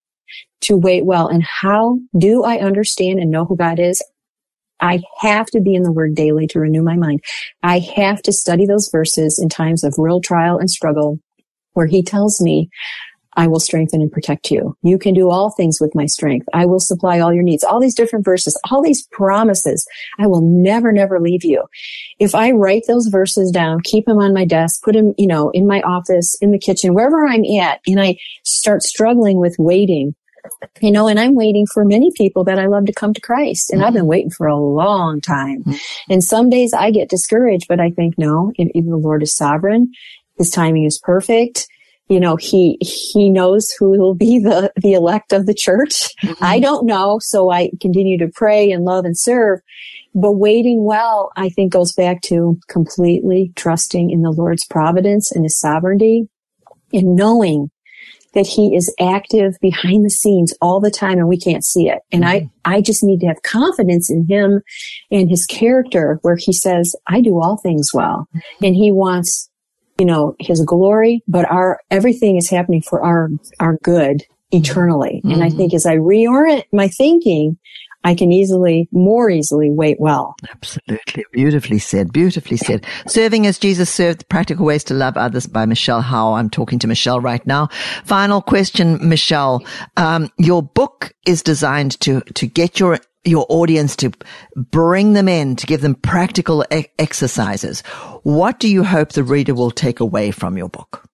to 0.62 0.78
wait 0.78 1.06
well. 1.06 1.28
And 1.28 1.44
how 1.44 2.00
do 2.18 2.44
I 2.44 2.60
understand 2.60 3.20
and 3.20 3.30
know 3.30 3.46
who 3.46 3.56
God 3.56 3.80
is? 3.80 4.02
I 4.84 5.02
have 5.20 5.48
to 5.48 5.62
be 5.62 5.76
in 5.76 5.84
the 5.84 5.94
word 5.94 6.14
daily 6.14 6.46
to 6.48 6.60
renew 6.60 6.84
my 6.84 6.98
mind. 6.98 7.24
I 7.64 7.80
have 7.80 8.22
to 8.24 8.34
study 8.34 8.66
those 8.66 8.90
verses 8.92 9.40
in 9.42 9.48
times 9.48 9.84
of 9.84 9.96
real 9.98 10.20
trial 10.20 10.58
and 10.58 10.70
struggle 10.70 11.20
where 11.72 11.88
he 11.88 12.04
tells 12.04 12.42
me, 12.42 12.70
I 13.36 13.48
will 13.48 13.62
strengthen 13.62 14.02
and 14.02 14.12
protect 14.12 14.52
you. 14.52 14.78
You 14.84 15.00
can 15.00 15.14
do 15.14 15.30
all 15.30 15.52
things 15.52 15.80
with 15.80 15.96
my 15.96 16.06
strength. 16.06 16.46
I 16.54 16.66
will 16.66 16.82
supply 16.82 17.20
all 17.20 17.34
your 17.34 17.44
needs. 17.44 17.64
All 17.64 17.80
these 17.80 17.96
different 17.96 18.26
verses, 18.26 18.60
all 18.70 18.84
these 18.84 19.08
promises. 19.08 19.88
I 20.20 20.28
will 20.28 20.42
never, 20.44 20.92
never 20.92 21.20
leave 21.20 21.46
you. 21.46 21.64
If 22.20 22.36
I 22.36 22.52
write 22.52 22.84
those 22.88 23.08
verses 23.08 23.52
down, 23.52 23.80
keep 23.86 24.06
them 24.06 24.20
on 24.20 24.34
my 24.34 24.46
desk, 24.46 24.84
put 24.84 24.94
them, 24.94 25.14
you 25.18 25.28
know, 25.28 25.50
in 25.52 25.66
my 25.66 25.82
office, 25.82 26.36
in 26.42 26.52
the 26.52 26.60
kitchen, 26.60 26.94
wherever 26.94 27.26
I'm 27.26 27.46
at, 27.60 27.80
and 27.88 28.00
I 28.02 28.18
start 28.44 28.84
struggling 28.84 29.40
with 29.40 29.56
waiting, 29.58 30.14
you 30.82 30.92
know, 30.92 31.08
and 31.08 31.20
I'm 31.20 31.36
waiting 31.36 31.66
for 31.74 31.86
many 31.86 32.12
people 32.16 32.44
that 32.46 32.60
I 32.60 32.66
love 32.66 32.86
to 32.86 32.94
come 32.94 33.14
to 33.14 33.22
Christ. 33.22 33.70
And 33.70 33.80
mm-hmm. 33.80 33.88
I've 33.88 33.94
been 33.94 34.02
mm-hmm. 34.04 34.10
waiting 34.10 34.32
for 34.32 34.48
a 34.48 34.58
long 34.58 35.22
time. 35.22 35.64
Mm-hmm. 35.64 36.14
And 36.14 36.24
some 36.24 36.50
days 36.50 36.74
I 36.74 36.92
get 36.92 37.10
discouraged, 37.10 37.68
but 37.68 37.80
I 37.80 37.90
think, 37.92 38.16
no, 38.18 38.52
even 38.58 38.90
the 38.90 38.98
Lord 38.98 39.24
is 39.24 39.36
sovereign. 39.36 39.92
His 40.38 40.50
timing 40.50 40.86
is 40.86 41.00
perfect. 41.02 41.68
You 42.10 42.20
know, 42.20 42.36
he, 42.36 42.78
he 42.82 43.30
knows 43.30 43.72
who 43.80 43.92
will 43.92 44.16
be 44.16 44.40
the, 44.40 44.72
the 44.76 44.94
elect 44.94 45.32
of 45.32 45.46
the 45.46 45.54
church. 45.54 46.10
Mm-hmm. 46.24 46.44
I 46.44 46.60
don't 46.60 46.86
know. 46.86 47.20
So 47.22 47.50
I 47.50 47.72
continue 47.80 48.18
to 48.18 48.32
pray 48.34 48.72
and 48.72 48.84
love 48.84 49.06
and 49.06 49.18
serve. 49.18 49.62
But 50.14 50.34
waiting 50.34 50.84
well, 50.84 51.32
I 51.36 51.50
think 51.50 51.72
goes 51.72 51.94
back 51.94 52.22
to 52.24 52.60
completely 52.68 53.52
trusting 53.56 54.12
in 54.12 54.22
the 54.22 54.32
Lord's 54.32 54.66
providence 54.66 55.32
and 55.32 55.44
his 55.44 55.60
sovereignty 55.60 56.28
and 56.92 57.16
knowing 57.16 57.72
that 58.34 58.48
he 58.48 58.76
is 58.76 58.94
active 59.00 59.56
behind 59.62 60.06
the 60.06 60.10
scenes 60.10 60.54
all 60.62 60.80
the 60.80 60.92
time 60.92 61.18
and 61.18 61.28
we 61.28 61.38
can't 61.38 61.64
see 61.64 61.90
it. 61.90 62.00
And 62.12 62.24
mm-hmm. 62.24 62.48
I, 62.66 62.78
I 62.78 62.82
just 62.82 63.04
need 63.04 63.20
to 63.22 63.28
have 63.28 63.42
confidence 63.44 64.10
in 64.10 64.26
him 64.28 64.62
and 65.12 65.30
his 65.30 65.46
character 65.46 66.20
where 66.22 66.38
he 66.38 66.54
says, 66.54 66.96
I 67.08 67.22
do 67.22 67.40
all 67.40 67.58
things 67.58 67.92
well. 67.94 68.28
Mm-hmm. 68.36 68.66
And 68.66 68.76
he 68.76 68.92
wants, 68.92 69.50
you 70.00 70.06
know, 70.06 70.36
his 70.40 70.62
glory, 70.62 71.24
but 71.28 71.50
our, 71.50 71.80
everything 71.92 72.38
is 72.38 72.50
happening 72.50 72.82
for 72.82 73.04
our, 73.04 73.30
our 73.60 73.78
good 73.84 74.24
eternally. 74.52 75.22
Mm-hmm. 75.24 75.32
And 75.32 75.44
I 75.44 75.48
mm-hmm. 75.48 75.58
think 75.58 75.74
as 75.74 75.86
I 75.86 75.98
reorient 75.98 76.64
my 76.72 76.88
thinking, 76.88 77.58
I 78.04 78.16
can 78.16 78.32
easily, 78.32 78.90
more 78.92 79.30
easily 79.30 79.70
wait 79.70 79.98
well. 80.00 80.36
Absolutely. 80.50 81.26
Beautifully 81.32 81.80
said. 81.80 82.12
Beautifully 82.12 82.58
said. 82.58 82.86
Serving 83.08 83.48
as 83.48 83.58
Jesus 83.58 83.90
served, 83.90 84.28
practical 84.30 84.66
ways 84.66 84.84
to 84.86 84.94
love 84.94 85.16
others 85.18 85.48
by 85.48 85.66
Michelle 85.66 86.02
Howe. 86.02 86.34
I'm 86.34 86.50
talking 86.50 86.80
to 86.80 86.88
Michelle 86.88 87.22
right 87.22 87.46
now. 87.48 87.70
Final 88.04 88.42
question, 88.42 89.08
Michelle. 89.08 89.64
Um, 89.98 90.30
your 90.38 90.62
book 90.62 91.14
is 91.26 91.42
designed 91.42 92.00
to, 92.02 92.22
to 92.22 92.48
get 92.48 92.80
your 92.80 93.00
your 93.26 93.46
audience 93.48 93.96
to 93.96 94.12
bring 94.56 95.14
them 95.14 95.30
in, 95.30 95.56
to 95.56 95.66
give 95.66 95.80
them 95.80 95.96
practical 95.96 96.66
e- 96.74 96.88
exercises. 97.00 97.80
What 98.24 98.60
do 98.60 98.68
you 98.68 98.84
hope 98.84 99.14
the 99.14 99.24
reader 99.24 99.54
will 99.54 99.72
take 99.72 100.02
away 100.02 100.32
from 100.32 100.58
your 100.58 100.68
book? 100.68 101.08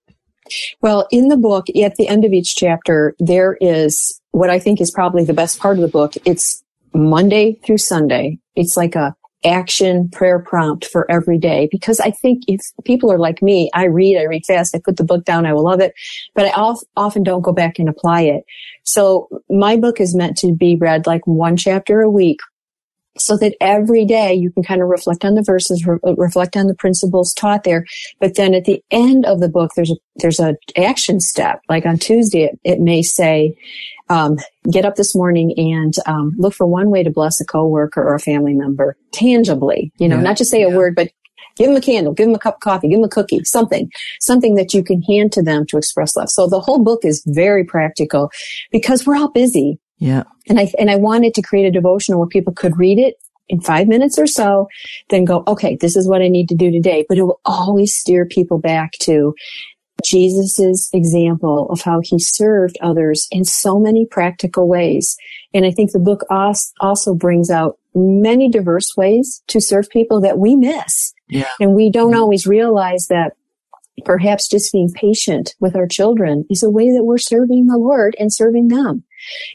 Well, 0.81 1.07
in 1.11 1.27
the 1.27 1.37
book, 1.37 1.67
at 1.69 1.95
the 1.95 2.07
end 2.07 2.25
of 2.25 2.33
each 2.33 2.55
chapter, 2.55 3.13
there 3.19 3.57
is 3.61 4.19
what 4.31 4.49
I 4.49 4.57
think 4.57 4.81
is 4.81 4.89
probably 4.91 5.23
the 5.23 5.33
best 5.33 5.59
part 5.59 5.77
of 5.77 5.81
the 5.81 5.87
book. 5.87 6.13
It's 6.25 6.63
Monday 6.93 7.59
through 7.65 7.77
Sunday. 7.77 8.39
It's 8.55 8.77
like 8.77 8.95
a 8.95 9.15
action 9.45 10.09
prayer 10.09 10.39
prompt 10.39 10.85
for 10.85 11.09
every 11.09 11.37
day 11.37 11.69
because 11.71 11.99
I 11.99 12.11
think 12.11 12.43
if 12.47 12.59
people 12.83 13.11
are 13.11 13.17
like 13.17 13.41
me, 13.41 13.69
I 13.73 13.85
read, 13.85 14.17
I 14.17 14.23
read 14.23 14.45
fast, 14.45 14.75
I 14.75 14.81
put 14.83 14.97
the 14.97 15.03
book 15.03 15.23
down, 15.23 15.45
I 15.45 15.53
will 15.53 15.63
love 15.63 15.79
it, 15.79 15.93
but 16.35 16.45
I 16.45 16.75
often 16.97 17.23
don't 17.23 17.41
go 17.41 17.53
back 17.53 17.79
and 17.79 17.87
apply 17.87 18.23
it. 18.23 18.43
So 18.83 19.29
my 19.49 19.77
book 19.77 20.01
is 20.01 20.15
meant 20.15 20.37
to 20.39 20.53
be 20.53 20.75
read 20.75 21.07
like 21.07 21.25
one 21.25 21.55
chapter 21.55 22.01
a 22.01 22.09
week 22.09 22.39
so 23.17 23.37
that 23.37 23.55
every 23.59 24.05
day 24.05 24.33
you 24.33 24.51
can 24.51 24.63
kind 24.63 24.81
of 24.81 24.87
reflect 24.87 25.25
on 25.25 25.35
the 25.35 25.43
verses, 25.43 25.85
re- 25.85 25.99
reflect 26.17 26.55
on 26.55 26.67
the 26.67 26.75
principles 26.75 27.33
taught 27.33 27.63
there. 27.63 27.85
But 28.19 28.35
then 28.35 28.53
at 28.53 28.65
the 28.65 28.83
end 28.91 29.25
of 29.25 29.39
the 29.39 29.49
book, 29.49 29.71
there's 29.75 29.91
a, 29.91 29.95
there's 30.17 30.39
a 30.39 30.55
action 30.77 31.19
step. 31.19 31.61
Like 31.67 31.85
on 31.85 31.97
Tuesday, 31.97 32.43
it, 32.43 32.59
it 32.63 32.79
may 32.79 33.01
say, 33.01 33.55
um, 34.09 34.37
get 34.71 34.85
up 34.85 34.95
this 34.95 35.15
morning 35.15 35.53
and 35.57 35.93
um, 36.07 36.33
look 36.37 36.53
for 36.53 36.65
one 36.65 36.89
way 36.89 37.03
to 37.03 37.11
bless 37.11 37.39
a 37.39 37.45
coworker 37.45 38.01
or 38.01 38.15
a 38.15 38.19
family 38.19 38.53
member 38.53 38.97
tangibly. 39.11 39.91
You 39.97 40.07
know, 40.07 40.15
yeah, 40.17 40.23
not 40.23 40.37
just 40.37 40.49
say 40.49 40.61
yeah. 40.61 40.67
a 40.67 40.75
word, 40.75 40.95
but 40.95 41.11
give 41.55 41.67
them 41.67 41.75
a 41.75 41.81
candle, 41.81 42.13
give 42.13 42.25
them 42.25 42.35
a 42.35 42.39
cup 42.39 42.55
of 42.55 42.61
coffee, 42.61 42.87
give 42.87 42.97
them 42.97 43.03
a 43.03 43.09
cookie, 43.09 43.43
something, 43.43 43.91
something 44.19 44.55
that 44.55 44.73
you 44.73 44.83
can 44.83 45.01
hand 45.03 45.31
to 45.33 45.43
them 45.43 45.65
to 45.67 45.77
express 45.77 46.15
love. 46.15 46.29
So 46.29 46.47
the 46.47 46.59
whole 46.59 46.83
book 46.83 47.01
is 47.03 47.23
very 47.27 47.63
practical 47.63 48.31
because 48.71 49.05
we're 49.05 49.17
all 49.17 49.29
busy. 49.29 49.77
Yeah. 49.99 50.23
And 50.47 50.59
I 50.59 50.71
and 50.79 50.89
I 50.89 50.95
wanted 50.95 51.33
to 51.35 51.41
create 51.41 51.65
a 51.65 51.71
devotional 51.71 52.19
where 52.19 52.27
people 52.27 52.53
could 52.53 52.77
read 52.77 52.97
it 52.97 53.15
in 53.49 53.59
five 53.61 53.87
minutes 53.87 54.17
or 54.17 54.27
so, 54.27 54.67
then 55.09 55.25
go, 55.25 55.43
okay, 55.47 55.75
this 55.79 55.95
is 55.95 56.07
what 56.07 56.21
I 56.21 56.27
need 56.27 56.49
to 56.49 56.55
do 56.55 56.71
today. 56.71 57.05
But 57.07 57.17
it 57.17 57.23
will 57.23 57.41
always 57.45 57.95
steer 57.95 58.25
people 58.25 58.59
back 58.59 58.93
to 59.01 59.33
Jesus's 60.05 60.89
example 60.93 61.67
of 61.69 61.81
how 61.81 61.99
he 62.01 62.19
served 62.19 62.77
others 62.81 63.27
in 63.31 63.43
so 63.43 63.79
many 63.79 64.05
practical 64.05 64.67
ways. 64.67 65.17
And 65.53 65.65
I 65.65 65.71
think 65.71 65.91
the 65.91 65.99
book 65.99 66.25
also 66.79 67.13
brings 67.13 67.49
out 67.49 67.77
many 67.93 68.49
diverse 68.49 68.95
ways 68.95 69.43
to 69.47 69.59
serve 69.59 69.89
people 69.89 70.21
that 70.21 70.37
we 70.37 70.55
miss. 70.55 71.13
Yeah. 71.27 71.49
And 71.59 71.73
we 71.73 71.91
don't 71.91 72.15
always 72.15 72.47
realize 72.47 73.07
that 73.07 73.33
perhaps 74.05 74.47
just 74.47 74.71
being 74.71 74.91
patient 74.93 75.55
with 75.59 75.75
our 75.75 75.87
children 75.87 76.45
is 76.49 76.63
a 76.63 76.69
way 76.69 76.91
that 76.91 77.03
we're 77.03 77.17
serving 77.17 77.67
the 77.67 77.77
Lord 77.77 78.15
and 78.19 78.33
serving 78.33 78.69
them. 78.69 79.03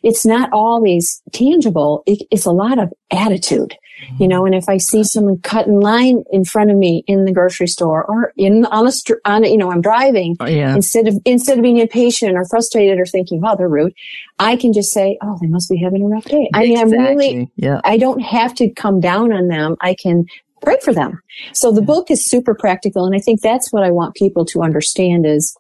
It's 0.03 0.25
not 0.25 0.51
always 0.53 1.23
tangible. 1.33 2.03
it's 2.07 2.47
a 2.47 2.53
lot 2.53 2.79
of 2.79 2.93
attitude 3.11 3.75
you 4.19 4.29
know, 4.29 4.45
and 4.45 4.55
if 4.55 4.69
I 4.69 4.77
see 4.77 5.05
someone 5.05 5.39
cut 5.39 5.67
in 5.67 5.81
line 5.81 6.25
in 6.31 6.45
front 6.45 6.71
of 6.71 6.77
me 6.77 7.05
in 7.07 7.25
the 7.25 7.33
grocery 7.33 7.67
store 7.67 8.05
or 8.05 8.33
in 8.37 8.65
on 8.67 8.85
the 8.85 8.93
street, 8.93 9.21
on 9.25 9.45
you 9.45 9.57
know, 9.57 9.71
I'm 9.71 9.81
driving, 9.81 10.37
oh, 10.41 10.47
yeah. 10.47 10.75
instead 10.75 11.09
of 11.09 11.19
instead 11.25 11.59
of 11.59 11.63
being 11.63 11.79
impatient 11.79 12.37
or 12.37 12.45
frustrated 12.45 12.99
or 12.99 13.07
thinking, 13.07 13.41
"Wow, 13.41 13.55
they're 13.55 13.69
rude," 13.69 13.95
I 14.39 14.57
can 14.57 14.73
just 14.73 14.93
say, 14.93 15.19
"Oh, 15.23 15.39
they 15.41 15.47
must 15.47 15.71
be 15.71 15.77
having 15.77 16.03
a 16.03 16.07
rough 16.07 16.25
day." 16.25 16.49
I 16.55 16.63
mean, 16.63 16.79
I'm 16.79 16.91
really, 16.91 17.51
yeah. 17.57 17.81
I 17.85 17.97
don't 17.97 18.21
have 18.21 18.55
to 18.57 18.71
come 18.71 19.01
down 19.01 19.33
on 19.33 19.49
them. 19.49 19.77
I 19.81 19.95
can 19.95 20.27
pray 20.63 20.79
for 20.83 20.93
them. 20.93 21.21
So 21.53 21.73
the 21.73 21.83
book 21.83 22.11
is 22.11 22.29
super 22.29 22.55
practical, 22.55 23.05
and 23.07 23.15
I 23.15 23.21
think 23.21 23.41
that's 23.41 23.73
what 23.73 23.85
I 23.85 23.91
want 23.91 24.15
people 24.15 24.45
to 24.47 24.63
understand 24.63 25.27
is 25.27 25.57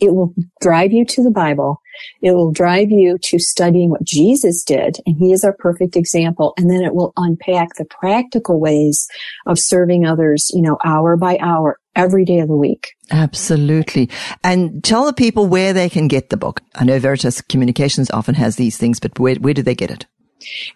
it 0.00 0.14
will 0.14 0.34
drive 0.60 0.92
you 0.92 1.04
to 1.04 1.22
the 1.22 1.30
Bible. 1.30 1.80
It 2.22 2.32
will 2.32 2.52
drive 2.52 2.90
you 2.90 3.18
to 3.18 3.38
studying 3.38 3.90
what 3.90 4.04
Jesus 4.04 4.62
did, 4.64 4.98
and 5.06 5.16
he 5.16 5.32
is 5.32 5.44
our 5.44 5.52
perfect 5.52 5.96
example. 5.96 6.54
And 6.56 6.70
then 6.70 6.82
it 6.82 6.94
will 6.94 7.12
unpack 7.16 7.74
the 7.76 7.84
practical 7.84 8.60
ways 8.60 9.06
of 9.46 9.58
serving 9.58 10.06
others, 10.06 10.50
you 10.54 10.62
know, 10.62 10.78
hour 10.84 11.16
by 11.16 11.38
hour, 11.40 11.78
every 11.94 12.24
day 12.24 12.38
of 12.40 12.48
the 12.48 12.56
week. 12.56 12.94
Absolutely. 13.10 14.10
And 14.42 14.82
tell 14.82 15.06
the 15.06 15.12
people 15.12 15.46
where 15.46 15.72
they 15.72 15.88
can 15.88 16.08
get 16.08 16.30
the 16.30 16.36
book. 16.36 16.60
I 16.74 16.84
know 16.84 16.98
Veritas 16.98 17.40
Communications 17.40 18.10
often 18.10 18.34
has 18.34 18.56
these 18.56 18.76
things, 18.76 19.00
but 19.00 19.18
where, 19.18 19.36
where 19.36 19.54
do 19.54 19.62
they 19.62 19.74
get 19.74 19.90
it? 19.90 20.06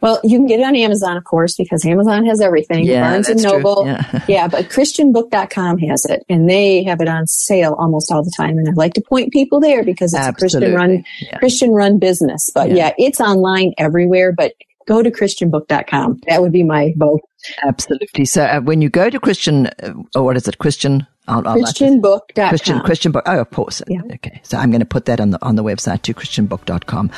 Well, 0.01 0.21
you 0.25 0.39
can 0.39 0.47
get 0.47 0.61
it 0.61 0.65
on 0.65 0.75
Amazon, 0.75 1.17
of 1.17 1.25
course, 1.25 1.57
because 1.57 1.85
Amazon 1.85 2.25
has 2.27 2.41
everything. 2.41 2.85
Yeah, 2.85 3.03
Barnes 3.03 3.29
and 3.29 3.43
Noble. 3.43 3.87
Yeah. 3.87 4.25
yeah, 4.29 4.49
but 4.49 4.67
ChristianBook.com 4.67 5.79
has 5.79 6.05
it 6.07 6.25
and 6.29 6.49
they 6.49 6.83
have 6.85 7.01
it 7.01 7.09
on 7.09 7.27
sale 7.27 7.77
almost 7.79 8.11
all 8.11 8.23
the 8.23 8.33
time. 8.37 8.59
And 8.59 8.69
I 8.69 8.73
like 8.73 8.95
to 8.95 9.03
point 9.03 9.33
people 9.33 9.61
there 9.61 9.85
because 9.85 10.15
it's 10.15 10.27
Absolutely. 10.27 10.69
a 10.69 10.71
Christian 10.71 10.91
run, 10.91 11.05
yeah. 11.21 11.39
Christian 11.39 11.71
run 11.73 11.99
business. 11.99 12.51
But 12.55 12.71
yeah. 12.71 12.77
yeah, 12.77 12.93
it's 12.99 13.21
online 13.21 13.75
everywhere, 13.79 14.33
but 14.33 14.55
go 14.87 15.03
to 15.03 15.11
ChristianBook.com. 15.11 16.21
That 16.27 16.43
would 16.43 16.53
be 16.53 16.63
my 16.63 16.95
vote. 16.97 17.21
Absolutely. 17.67 18.25
So 18.25 18.45
uh, 18.45 18.61
when 18.61 18.83
you 18.83 18.89
go 18.89 19.11
to 19.11 19.21
Christian, 19.21 19.67
uh, 19.67 19.95
or 20.15 20.25
what 20.25 20.37
is 20.37 20.49
it? 20.49 20.59
Christian 20.59 21.07
I'll, 21.29 21.47
I'll 21.47 21.57
ChristianBook.com. 21.59 22.49
Christian, 22.49 22.81
Christian 22.81 23.13
book. 23.13 23.23
Oh, 23.27 23.41
of 23.41 23.51
course. 23.51 23.83
Yeah. 23.87 24.01
Okay. 24.15 24.41
So 24.43 24.57
I'm 24.59 24.71
going 24.71 24.81
to 24.81 24.87
put 24.87 25.05
that 25.05 25.21
on 25.21 25.31
the, 25.31 25.39
on 25.45 25.55
the 25.55 25.63
website 25.63 26.03
too, 26.03 26.15
christianbook.com. 26.15 27.11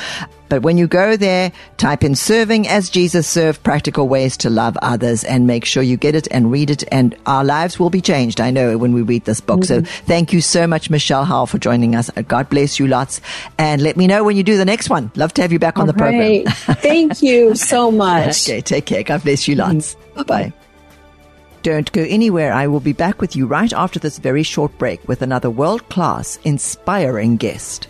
But 0.49 0.61
when 0.61 0.77
you 0.77 0.85
go 0.87 1.15
there, 1.17 1.51
type 1.77 2.03
in 2.03 2.13
serving 2.13 2.67
as 2.67 2.89
Jesus 2.91 3.27
served 3.27 3.63
practical 3.63 4.07
ways 4.07 4.37
to 4.37 4.51
love 4.51 4.77
others 4.83 5.23
and 5.23 5.47
make 5.47 5.65
sure 5.65 5.81
you 5.81 5.97
get 5.97 6.13
it 6.13 6.27
and 6.29 6.51
read 6.51 6.69
it 6.69 6.83
and 6.91 7.15
our 7.25 7.43
lives 7.43 7.79
will 7.79 7.89
be 7.89 8.01
changed. 8.01 8.39
I 8.39 8.51
know 8.51 8.77
when 8.77 8.93
we 8.93 9.01
read 9.01 9.25
this 9.25 9.41
book. 9.41 9.61
Mm-hmm. 9.61 9.85
So 9.85 9.91
thank 10.05 10.31
you 10.31 10.41
so 10.41 10.67
much, 10.67 10.91
Michelle 10.91 11.25
Howell, 11.25 11.47
for 11.47 11.57
joining 11.57 11.95
us. 11.95 12.11
God 12.27 12.49
bless 12.49 12.77
you 12.77 12.85
lots. 12.87 13.19
And 13.57 13.81
let 13.81 13.97
me 13.97 14.05
know 14.05 14.23
when 14.23 14.37
you 14.37 14.43
do 14.43 14.57
the 14.57 14.65
next 14.65 14.91
one. 14.91 15.11
Love 15.15 15.33
to 15.35 15.41
have 15.41 15.51
you 15.51 15.59
back 15.59 15.79
on 15.79 15.87
the 15.87 15.93
Right. 15.93 16.45
program. 16.45 16.75
Thank 16.81 17.23
you 17.23 17.55
so 17.55 17.89
much. 17.89 18.47
Okay, 18.47 18.61
take 18.61 18.85
care. 18.85 19.01
God 19.01 19.23
bless 19.23 19.47
you 19.47 19.55
lots. 19.55 19.95
Bye 20.15 20.23
bye. 20.23 20.53
Don't 21.63 21.89
go 21.93 22.01
anywhere. 22.01 22.51
I 22.51 22.67
will 22.67 22.81
be 22.81 22.91
back 22.91 23.21
with 23.21 23.37
you 23.37 23.47
right 23.47 23.71
after 23.71 23.97
this 23.97 24.17
very 24.17 24.43
short 24.43 24.77
break 24.77 25.07
with 25.07 25.21
another 25.21 25.49
world 25.49 25.87
class, 25.87 26.37
inspiring 26.43 27.37
guest. 27.37 27.87